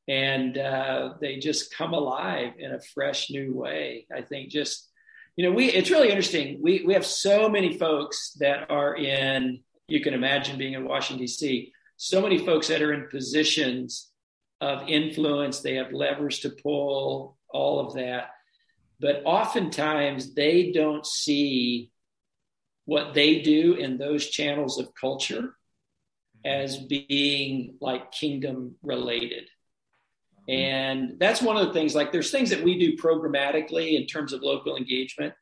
and 0.09 0.57
uh, 0.57 1.13
they 1.21 1.37
just 1.37 1.73
come 1.73 1.93
alive 1.93 2.51
in 2.59 2.73
a 2.73 2.81
fresh 2.93 3.29
new 3.29 3.53
way. 3.55 4.05
I 4.13 4.23
think 4.23 4.49
just 4.49 4.89
you 5.37 5.45
know, 5.45 5.55
we 5.55 5.71
it's 5.71 5.89
really 5.89 6.09
interesting. 6.09 6.59
We 6.61 6.83
we 6.85 6.93
have 6.95 7.05
so 7.05 7.47
many 7.47 7.77
folks 7.77 8.33
that 8.41 8.69
are 8.69 8.97
in. 8.97 9.61
You 9.87 10.01
can 10.01 10.13
imagine 10.13 10.57
being 10.57 10.73
in 10.73 10.85
Washington 10.85 11.25
D.C. 11.25 11.71
So 11.95 12.21
many 12.21 12.45
folks 12.45 12.67
that 12.67 12.81
are 12.81 12.91
in 12.91 13.07
positions 13.07 14.11
of 14.59 14.89
influence. 14.89 15.61
They 15.61 15.75
have 15.75 15.93
levers 15.93 16.39
to 16.39 16.49
pull. 16.49 17.37
All 17.47 17.79
of 17.79 17.93
that 17.93 18.31
but 18.99 19.21
oftentimes 19.25 20.33
they 20.33 20.71
don't 20.71 21.05
see 21.05 21.91
what 22.85 23.13
they 23.13 23.41
do 23.41 23.73
in 23.73 23.97
those 23.97 24.27
channels 24.27 24.79
of 24.79 24.93
culture 24.93 25.55
as 26.45 26.77
being 26.77 27.75
like 27.79 28.11
kingdom 28.11 28.75
related. 28.81 29.49
And 30.49 31.17
that's 31.19 31.41
one 31.41 31.55
of 31.55 31.67
the 31.67 31.73
things, 31.73 31.95
like, 31.95 32.11
there's 32.11 32.31
things 32.31 32.49
that 32.49 32.63
we 32.63 32.77
do 32.77 32.97
programmatically 32.97 33.93
in 33.93 34.07
terms 34.07 34.33
of 34.33 34.41
local 34.41 34.75
engagement, 34.75 35.33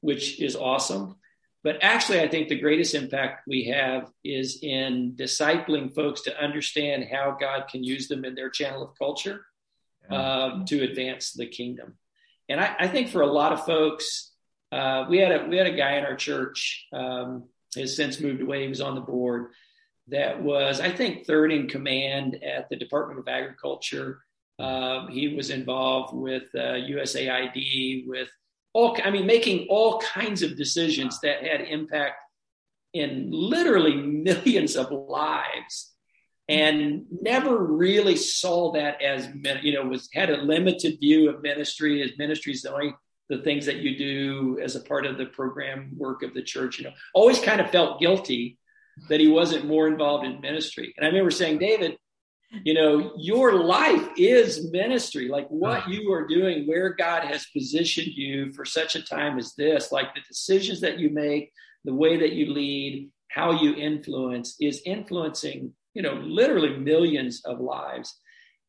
which 0.00 0.40
is 0.40 0.56
awesome. 0.56 1.16
But 1.62 1.82
actually, 1.82 2.20
I 2.20 2.28
think 2.28 2.48
the 2.48 2.58
greatest 2.58 2.94
impact 2.94 3.42
we 3.46 3.64
have 3.64 4.10
is 4.24 4.60
in 4.62 5.14
discipling 5.18 5.94
folks 5.94 6.22
to 6.22 6.42
understand 6.42 7.08
how 7.10 7.36
God 7.38 7.68
can 7.68 7.84
use 7.84 8.08
them 8.08 8.24
in 8.24 8.34
their 8.34 8.48
channel 8.48 8.82
of 8.82 8.98
culture 8.98 9.44
uh, 10.08 10.64
to 10.64 10.84
advance 10.84 11.32
the 11.32 11.46
kingdom. 11.46 11.98
And 12.48 12.60
I, 12.60 12.76
I 12.80 12.88
think 12.88 13.10
for 13.10 13.22
a 13.22 13.26
lot 13.26 13.52
of 13.52 13.64
folks, 13.64 14.32
uh, 14.72 15.06
we 15.08 15.18
had 15.18 15.32
a 15.32 15.46
we 15.46 15.56
had 15.56 15.66
a 15.66 15.76
guy 15.76 15.96
in 15.96 16.04
our 16.04 16.16
church. 16.16 16.86
Um, 16.92 17.44
has 17.76 17.96
since 17.96 18.20
moved 18.20 18.42
away. 18.42 18.62
He 18.62 18.68
was 18.68 18.80
on 18.80 18.94
the 18.94 19.00
board. 19.00 19.52
That 20.08 20.42
was, 20.42 20.80
I 20.80 20.90
think, 20.90 21.26
third 21.26 21.52
in 21.52 21.68
command 21.68 22.42
at 22.42 22.68
the 22.68 22.76
Department 22.76 23.20
of 23.20 23.28
Agriculture. 23.28 24.20
Um, 24.58 25.08
he 25.08 25.34
was 25.34 25.50
involved 25.50 26.14
with 26.14 26.44
uh, 26.54 26.78
USAID, 26.78 28.06
with 28.06 28.28
all, 28.72 28.96
I 29.04 29.10
mean, 29.10 29.26
making 29.26 29.66
all 29.68 30.00
kinds 30.00 30.42
of 30.42 30.56
decisions 30.56 31.20
that 31.20 31.42
had 31.42 31.60
impact 31.62 32.16
in 32.94 33.28
literally 33.30 33.96
millions 33.96 34.76
of 34.76 34.90
lives 34.90 35.94
and 36.48 37.06
never 37.10 37.58
really 37.58 38.16
saw 38.16 38.72
that 38.72 39.02
as 39.02 39.28
you 39.62 39.74
know 39.74 39.84
was 39.84 40.08
had 40.12 40.30
a 40.30 40.36
limited 40.36 40.98
view 41.00 41.28
of 41.28 41.42
ministry 41.42 42.02
as 42.02 42.16
ministry 42.18 42.52
is 42.52 42.64
only 42.64 42.94
the 43.28 43.42
things 43.42 43.66
that 43.66 43.76
you 43.76 43.98
do 43.98 44.58
as 44.62 44.76
a 44.76 44.80
part 44.80 45.04
of 45.04 45.18
the 45.18 45.26
program 45.26 45.90
work 45.96 46.22
of 46.22 46.34
the 46.34 46.42
church 46.42 46.78
you 46.78 46.84
know. 46.84 46.92
Always 47.14 47.40
kind 47.40 47.60
of 47.60 47.70
felt 47.70 48.00
guilty 48.00 48.58
that 49.08 49.20
he 49.20 49.28
wasn't 49.28 49.66
more 49.66 49.88
involved 49.88 50.24
in 50.24 50.40
ministry. 50.40 50.94
And 50.96 51.04
i 51.04 51.08
remember 51.08 51.30
saying 51.30 51.58
david 51.58 51.98
you 52.64 52.74
know 52.74 53.12
your 53.18 53.64
life 53.64 54.08
is 54.16 54.70
ministry. 54.70 55.28
Like 55.28 55.48
what 55.48 55.88
you 55.88 56.12
are 56.12 56.26
doing 56.26 56.66
where 56.66 56.90
god 56.90 57.24
has 57.24 57.46
positioned 57.46 58.14
you 58.14 58.52
for 58.52 58.64
such 58.64 58.94
a 58.94 59.02
time 59.02 59.38
as 59.38 59.54
this 59.54 59.90
like 59.90 60.14
the 60.14 60.20
decisions 60.28 60.80
that 60.82 60.98
you 60.98 61.10
make 61.10 61.52
the 61.86 61.94
way 61.94 62.18
that 62.18 62.32
you 62.32 62.52
lead, 62.52 63.10
how 63.28 63.52
you 63.52 63.74
influence 63.74 64.56
is 64.60 64.82
influencing, 64.84 65.72
you 65.96 66.02
know, 66.02 66.12
literally 66.12 66.76
millions 66.76 67.40
of 67.46 67.58
lives. 67.58 68.20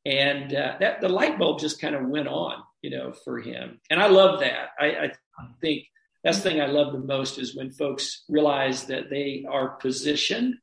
And 0.06 0.56
uh, 0.56 0.78
that 0.80 1.02
the 1.02 1.10
light 1.10 1.38
bulb 1.38 1.60
just 1.60 1.82
kind 1.82 1.94
of 1.94 2.08
went 2.08 2.30
on, 2.30 2.64
you 2.82 2.90
know, 2.90 3.12
for 3.12 3.42
him. 3.42 3.82
And 3.90 4.02
I 4.02 4.08
love 4.08 4.40
that. 4.40 4.70
I, 4.80 4.86
I 4.86 5.12
think 5.60 5.84
that's 6.24 6.38
the 6.38 6.50
thing 6.50 6.62
I 6.62 6.68
love 6.68 6.94
the 6.94 7.00
most 7.00 7.38
is 7.38 7.54
when 7.54 7.70
folks 7.72 8.24
realize 8.30 8.86
that 8.86 9.10
they 9.10 9.46
are 9.50 9.72
positioned 9.72 10.56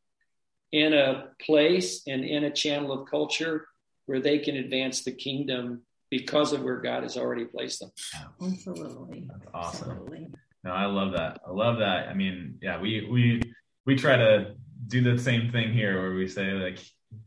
in 0.72 0.94
a 0.94 1.28
place 1.44 2.00
and 2.06 2.24
in 2.24 2.44
a 2.44 2.50
channel 2.50 2.92
of 2.92 3.10
culture 3.10 3.68
where 4.06 4.20
they 4.20 4.38
can 4.38 4.56
advance 4.56 5.04
the 5.04 5.12
kingdom 5.12 5.82
because 6.10 6.54
of 6.54 6.62
where 6.62 6.80
God 6.80 7.02
has 7.02 7.18
already 7.18 7.44
placed 7.44 7.80
them. 7.80 7.90
Absolutely. 8.40 9.28
That's 9.30 9.46
awesome. 9.52 9.90
Absolutely. 9.90 10.28
No, 10.64 10.70
I 10.70 10.86
love 10.86 11.12
that. 11.12 11.40
I 11.46 11.50
love 11.50 11.78
that. 11.80 12.08
I 12.08 12.14
mean, 12.14 12.58
yeah, 12.62 12.80
we 12.80 13.06
we 13.10 13.42
we 13.84 13.96
try 13.96 14.16
to 14.16 14.54
do 14.86 15.02
the 15.02 15.20
same 15.20 15.50
thing 15.50 15.72
here 15.72 16.00
where 16.00 16.14
we 16.14 16.28
say 16.28 16.52
like 16.52 16.78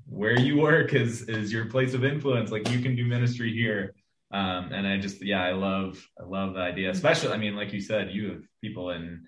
where 0.06 0.39
you 0.39 0.58
work 0.58 0.93
is 0.93 1.24
is 1.24 1.52
your 1.52 1.65
place 1.65 1.93
of 1.93 2.04
influence. 2.04 2.52
Like 2.52 2.70
you 2.70 2.80
can 2.80 2.96
do 2.96 3.06
ministry 3.06 3.54
here. 3.54 3.93
Um, 4.32 4.74
and 4.74 4.86
I 4.86 4.98
just 4.98 5.24
yeah, 5.24 5.43
I 5.43 5.54
love 5.54 6.06
I 6.20 6.24
love 6.24 6.54
the 6.54 6.62
idea. 6.62 6.89
Especially, 6.89 7.32
I 7.32 7.38
mean, 7.38 7.56
like 7.56 7.74
you 7.74 7.82
said, 7.82 8.12
you 8.12 8.30
have 8.30 8.41
people 8.62 8.91
in 8.91 9.24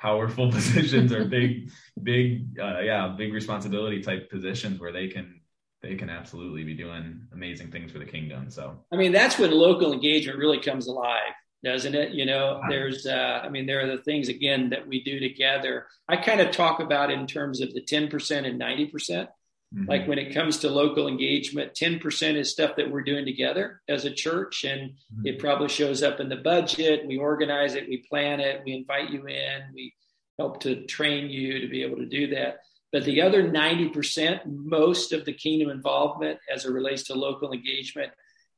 powerful 0.00 0.50
positions 0.52 1.12
or 1.12 1.24
big 1.24 1.70
big 2.02 2.58
uh, 2.58 2.80
yeah 2.80 3.14
big 3.16 3.32
responsibility 3.32 4.02
type 4.02 4.30
positions 4.30 4.80
where 4.80 4.92
they 4.92 5.08
can 5.08 5.40
they 5.82 5.94
can 5.94 6.10
absolutely 6.10 6.64
be 6.64 6.74
doing 6.74 7.20
amazing 7.32 7.70
things 7.70 7.92
for 7.92 7.98
the 7.98 8.04
kingdom 8.04 8.50
so 8.50 8.78
i 8.92 8.96
mean 8.96 9.12
that's 9.12 9.38
when 9.38 9.50
local 9.50 9.92
engagement 9.92 10.38
really 10.38 10.60
comes 10.60 10.86
alive 10.86 11.34
doesn't 11.62 11.94
it? 11.94 12.12
You 12.12 12.26
know 12.26 12.62
there's 12.68 13.06
uh, 13.06 13.40
i 13.44 13.48
mean 13.48 13.66
there 13.66 13.80
are 13.84 13.96
the 13.96 14.02
things 14.02 14.28
again 14.28 14.70
that 14.70 14.86
we 14.86 15.02
do 15.02 15.20
together. 15.20 15.86
I 16.08 16.16
kind 16.16 16.40
of 16.40 16.50
talk 16.50 16.80
about 16.80 17.10
in 17.10 17.26
terms 17.26 17.60
of 17.60 17.72
the 17.74 17.82
10% 17.82 18.46
and 18.46 18.60
90%. 18.60 19.28
Mm-hmm. 19.72 19.88
like 19.88 20.08
when 20.08 20.18
it 20.18 20.34
comes 20.34 20.58
to 20.58 20.68
local 20.68 21.06
engagement 21.06 21.74
10% 21.80 22.34
is 22.34 22.50
stuff 22.50 22.74
that 22.74 22.90
we're 22.90 23.04
doing 23.04 23.24
together 23.24 23.80
as 23.88 24.04
a 24.04 24.10
church 24.10 24.64
and 24.64 24.90
mm-hmm. 24.90 25.26
it 25.26 25.38
probably 25.38 25.68
shows 25.68 26.02
up 26.02 26.18
in 26.18 26.28
the 26.28 26.34
budget. 26.34 27.06
We 27.06 27.18
organize 27.18 27.76
it 27.76 27.88
we 27.88 27.98
plan 27.98 28.40
it 28.40 28.62
we 28.64 28.72
invite 28.74 29.10
you 29.10 29.28
in 29.28 29.62
we 29.72 29.94
help 30.40 30.58
to 30.62 30.86
train 30.86 31.30
you 31.30 31.60
to 31.60 31.68
be 31.68 31.84
able 31.84 31.98
to 31.98 32.06
do 32.06 32.34
that. 32.34 32.62
But 32.90 33.04
the 33.04 33.22
other 33.22 33.48
90% 33.48 34.40
most 34.46 35.12
of 35.12 35.24
the 35.24 35.34
kingdom 35.34 35.70
involvement 35.70 36.40
as 36.52 36.64
it 36.64 36.72
relates 36.72 37.04
to 37.04 37.14
local 37.14 37.52
engagement 37.52 38.10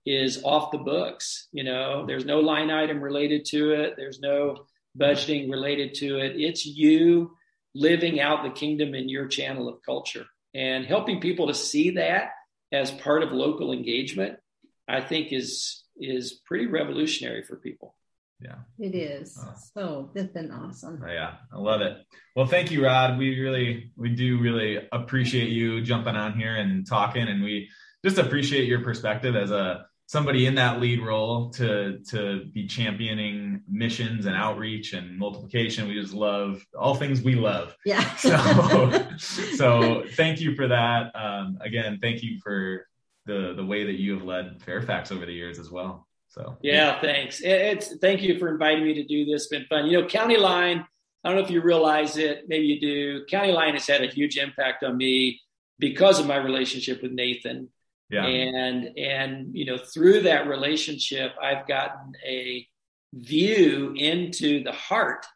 is 0.05 0.43
off 0.45 0.73
the 0.73 0.79
books. 0.79 1.49
You 1.53 1.65
know, 1.65 2.07
there's 2.07 2.25
no 2.25 2.41
line 2.41 2.71
item 2.71 3.01
related 3.01 3.45
to 3.47 3.73
it. 3.73 3.95
There's 3.97 4.21
no 4.21 4.67
budgeting 4.99 5.51
related 5.51 5.95
to 5.95 6.19
it. 6.19 6.35
It's 6.37 6.67
you 6.67 7.37
living 7.75 8.21
out 8.21 8.43
the 8.43 8.51
kingdom 8.51 8.95
in 8.95 9.09
your 9.09 9.27
channel 9.27 9.69
of 9.69 9.83
culture 9.85 10.27
and 10.55 10.85
helping 10.85 11.21
people 11.21 11.47
to 11.47 11.55
see 11.55 11.91
that 11.93 12.31
as 12.73 12.91
part 12.91 13.23
of 13.23 13.33
local 13.33 13.73
engagement. 13.73 14.38
I 14.88 15.01
think 15.01 15.33
is 15.33 15.85
is 15.97 16.41
pretty 16.45 16.67
revolutionary 16.67 17.43
for 17.43 17.57
people. 17.57 17.95
Yeah, 18.41 18.57
it 18.79 18.95
is. 18.95 19.38
Uh, 19.38 19.55
so 19.75 20.11
that's 20.15 20.33
been 20.33 20.51
awesome. 20.51 21.03
Yeah, 21.07 21.35
I 21.53 21.59
love 21.59 21.81
it. 21.81 21.97
Well, 22.35 22.47
thank 22.47 22.73
you, 22.73 22.85
Rod. 22.85 23.19
We 23.19 23.38
really, 23.38 23.93
we 23.97 24.11
do 24.11 24.41
really 24.41 24.79
appreciate 24.91 25.51
you 25.51 25.81
jumping 25.83 26.17
on 26.17 26.35
here 26.37 26.57
and 26.57 26.87
talking, 26.87 27.29
and 27.29 27.45
we 27.45 27.69
just 28.05 28.19
appreciate 28.19 28.67
your 28.67 28.83
perspective 28.83 29.37
as 29.37 29.53
a 29.53 29.87
somebody 30.07 30.47
in 30.47 30.57
that 30.57 30.81
lead 30.81 31.01
role 31.01 31.51
to 31.51 31.99
to 32.11 32.45
be 32.53 32.67
championing 32.67 33.62
missions 33.69 34.27
and 34.27 34.37
outreach 34.37 34.93
and 34.93 35.19
multiplication. 35.19 35.88
We 35.88 36.01
just 36.01 36.15
love 36.15 36.65
all 36.79 36.95
things 36.95 37.23
we 37.23 37.35
love. 37.35 37.75
Yeah. 37.85 38.15
so 38.17 39.03
so 39.19 40.05
thank 40.12 40.41
you 40.41 40.55
for 40.55 40.69
that. 40.69 41.15
Um, 41.15 41.59
again, 41.61 41.99
thank 42.03 42.23
you 42.23 42.38
for 42.43 42.87
the 43.27 43.55
the 43.57 43.65
way 43.65 43.85
that 43.85 43.99
you 43.99 44.15
have 44.15 44.25
led 44.25 44.62
Fairfax 44.62 45.12
over 45.12 45.27
the 45.27 45.33
years 45.33 45.59
as 45.59 45.71
well. 45.71 46.07
So 46.29 46.57
yeah, 46.62 47.01
thanks. 47.01 47.41
It's 47.43 47.97
thank 47.97 48.23
you 48.23 48.38
for 48.38 48.49
inviting 48.49 48.85
me 48.85 48.95
to 48.95 49.05
do 49.05 49.25
this. 49.25 49.43
It's 49.43 49.49
been 49.49 49.67
fun. 49.67 49.87
You 49.87 50.01
know, 50.01 50.07
County 50.07 50.37
Line. 50.37 50.87
I 51.25 51.29
don't 51.29 51.38
know 51.38 51.45
if 51.45 51.51
you 51.51 51.62
realize 51.62 52.17
it. 52.17 52.45
Maybe 52.49 52.67
you 52.67 52.81
do. 52.81 53.25
County 53.27 53.53
Line 53.53 53.75
has 53.75 53.87
had 53.87 54.03
a 54.03 54.09
huge 54.09 54.37
impact 54.38 54.83
on 54.83 54.97
me 54.97 55.41
because 55.79 56.19
of 56.19 56.27
my 56.27 56.37
relationship 56.37 57.01
with 57.03 57.12
Nathan 57.12 57.69
yeah. 58.11 58.27
And 58.27 58.99
and 58.99 59.57
you 59.57 59.65
know, 59.65 59.79
through 59.79 60.23
that 60.23 60.47
relationship, 60.47 61.33
I've 61.43 61.67
gotten 61.67 62.12
a 62.27 62.67
view 63.15 63.95
into 63.97 64.62
the 64.62 64.73
heart 64.73 65.27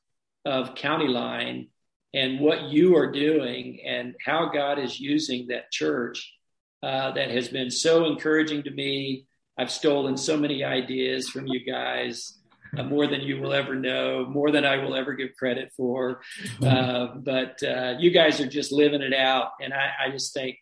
of 0.44 0.74
County 0.74 1.09
Line 1.09 1.68
and 2.14 2.40
what 2.40 2.64
you 2.64 2.96
are 2.96 3.11
doing 3.11 3.81
and 3.85 4.14
how 4.24 4.48
God 4.48 4.79
is 4.79 4.98
using 4.98 5.48
that 5.48 5.70
church 5.70 6.33
uh, 6.83 7.11
that 7.12 7.31
has 7.31 7.48
been 7.48 7.70
so 7.70 8.07
encouraging 8.07 8.62
to 8.62 8.70
me. 8.70 9.26
I've 9.59 9.70
stolen 9.70 10.16
so 10.16 10.37
many 10.37 10.64
ideas 10.64 11.29
from 11.29 11.46
you 11.46 11.64
guys, 11.64 12.38
uh, 12.76 12.83
more 12.83 13.07
than 13.07 13.22
you 13.22 13.40
will 13.40 13.52
ever 13.52 13.74
know, 13.74 14.26
more 14.26 14.50
than 14.50 14.64
I 14.64 14.76
will 14.76 14.94
ever 14.94 15.14
give 15.14 15.35
credit 15.38 15.72
for. 15.76 16.20
Uh, 16.62 17.09
but 17.16 17.62
uh, 17.62 17.94
you 17.98 18.11
guys 18.11 18.40
are 18.40 18.46
just 18.46 18.72
living 18.72 19.02
it 19.02 19.14
out, 19.14 19.52
and 19.61 19.72
I, 19.72 19.90
I 20.07 20.11
just 20.11 20.33
think 20.35 20.59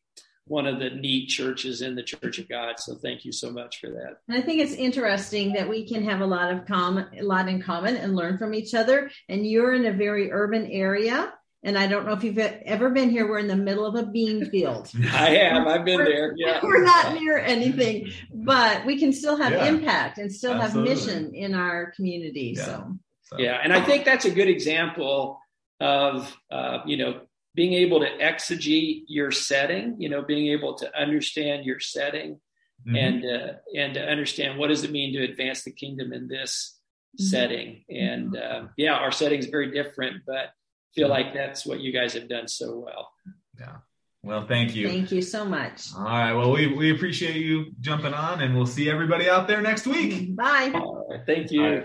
one 0.47 0.67
of 0.67 0.79
the 0.79 0.91
neat 0.91 1.29
churches 1.29 1.81
in 1.81 1.95
the 1.95 2.03
Church 2.03 2.39
of 2.39 2.49
God. 2.49 2.75
So 2.79 2.95
thank 2.95 3.25
you 3.25 3.33
so 3.33 3.51
much 3.51 3.81
for 3.81 3.89
that. 3.91 4.19
And 4.29 4.37
I 4.37 4.43
think 4.43 4.61
it's 4.61 4.75
interesting 4.75 5.55
that 5.55 5.69
we 5.69 5.89
can 5.89 6.05
have 6.05 6.21
a 6.21 6.27
lot 6.27 6.53
of 6.53 6.67
common, 6.67 7.07
a 7.19 7.23
lot 7.23 7.49
in 7.49 7.63
common 7.63 7.97
and 7.97 8.15
learn 8.15 8.37
from 8.37 8.55
each 8.55 8.75
other. 8.75 9.11
And 9.29 9.47
you're 9.47 9.73
in 9.73 9.87
a 9.87 9.93
very 9.93 10.31
urban 10.31 10.67
area. 10.67 11.33
And 11.63 11.79
I 11.79 11.87
don't 11.87 12.05
know 12.05 12.13
if 12.13 12.23
you've 12.23 12.37
ever 12.37 12.91
been 12.91 13.09
here. 13.09 13.27
We're 13.27 13.39
in 13.39 13.49
the 13.49 13.57
middle 13.57 13.87
of 13.87 13.95
a 13.95 14.05
bean 14.05 14.51
field. 14.51 14.91
I 15.13 15.31
have. 15.31 15.67
I've 15.67 15.85
been 15.87 15.97
we're, 15.97 16.05
there. 16.05 16.35
Yeah. 16.37 16.61
We're 16.63 16.85
not 16.85 17.15
near 17.15 17.39
anything, 17.39 18.13
but 18.35 18.85
we 18.85 18.99
can 18.99 19.15
still 19.15 19.39
have 19.39 19.53
yeah. 19.53 19.69
impact 19.69 20.19
and 20.19 20.31
still 20.31 20.53
Absolutely. 20.53 20.91
have 20.91 20.99
mission 20.99 21.35
in 21.35 21.55
our 21.55 21.93
community. 21.93 22.53
Yeah. 22.55 22.65
So. 22.65 22.99
so, 23.23 23.39
yeah. 23.39 23.61
And 23.63 23.73
I 23.73 23.81
think 23.81 24.05
that's 24.05 24.27
a 24.27 24.31
good 24.31 24.49
example 24.49 25.41
of, 25.81 26.37
uh, 26.51 26.81
you 26.85 26.99
know, 26.99 27.23
being 27.55 27.75
able 27.75 28.01
to 28.01 28.09
exegete 28.19 29.05
your 29.07 29.31
setting, 29.31 29.97
you 29.99 30.09
know, 30.09 30.23
being 30.23 30.49
able 30.49 30.75
to 30.75 31.01
understand 31.01 31.65
your 31.65 31.81
setting 31.81 32.41
mm-hmm. 32.87 32.97
and 32.97 33.25
uh, 33.25 33.53
and 33.77 33.95
to 33.95 34.05
understand 34.05 34.59
what 34.59 34.69
does 34.69 34.85
it 34.85 34.91
mean 34.91 35.13
to 35.15 35.23
advance 35.23 35.63
the 35.63 35.73
kingdom 35.73 36.13
in 36.13 36.29
this 36.29 36.79
mm-hmm. 37.19 37.25
setting. 37.25 37.85
And 37.89 38.37
uh, 38.37 38.65
yeah, 38.77 38.95
our 38.95 39.13
setting 39.13 39.39
is 39.39 39.47
very 39.47 39.71
different, 39.71 40.23
but 40.27 40.51
feel 40.95 41.09
like 41.09 41.35
that's 41.35 41.67
what 41.67 41.81
you 41.81 41.93
guys 41.93 42.13
have 42.15 42.29
done 42.29 42.49
so 42.49 42.79
well. 42.79 43.11
Yeah. 43.59 43.77
Well, 44.23 44.47
thank 44.47 44.75
you. 44.75 44.89
Thank 44.89 45.13
you 45.13 45.21
so 45.21 45.45
much. 45.45 45.89
All 45.95 46.05
right. 46.05 46.33
Well, 46.33 46.53
we, 46.53 46.75
we 46.75 46.93
appreciate 46.93 47.37
you 47.37 47.73
jumping 47.81 48.15
on, 48.15 48.41
and 48.41 48.57
we'll 48.57 48.65
see 48.65 48.89
everybody 48.89 49.29
out 49.29 49.47
there 49.47 49.61
next 49.61 49.87
week. 49.87 50.35
Bye. 50.35 50.73
All 50.75 51.07
right. 51.11 51.21
Thank 51.27 51.51
you. 51.51 51.85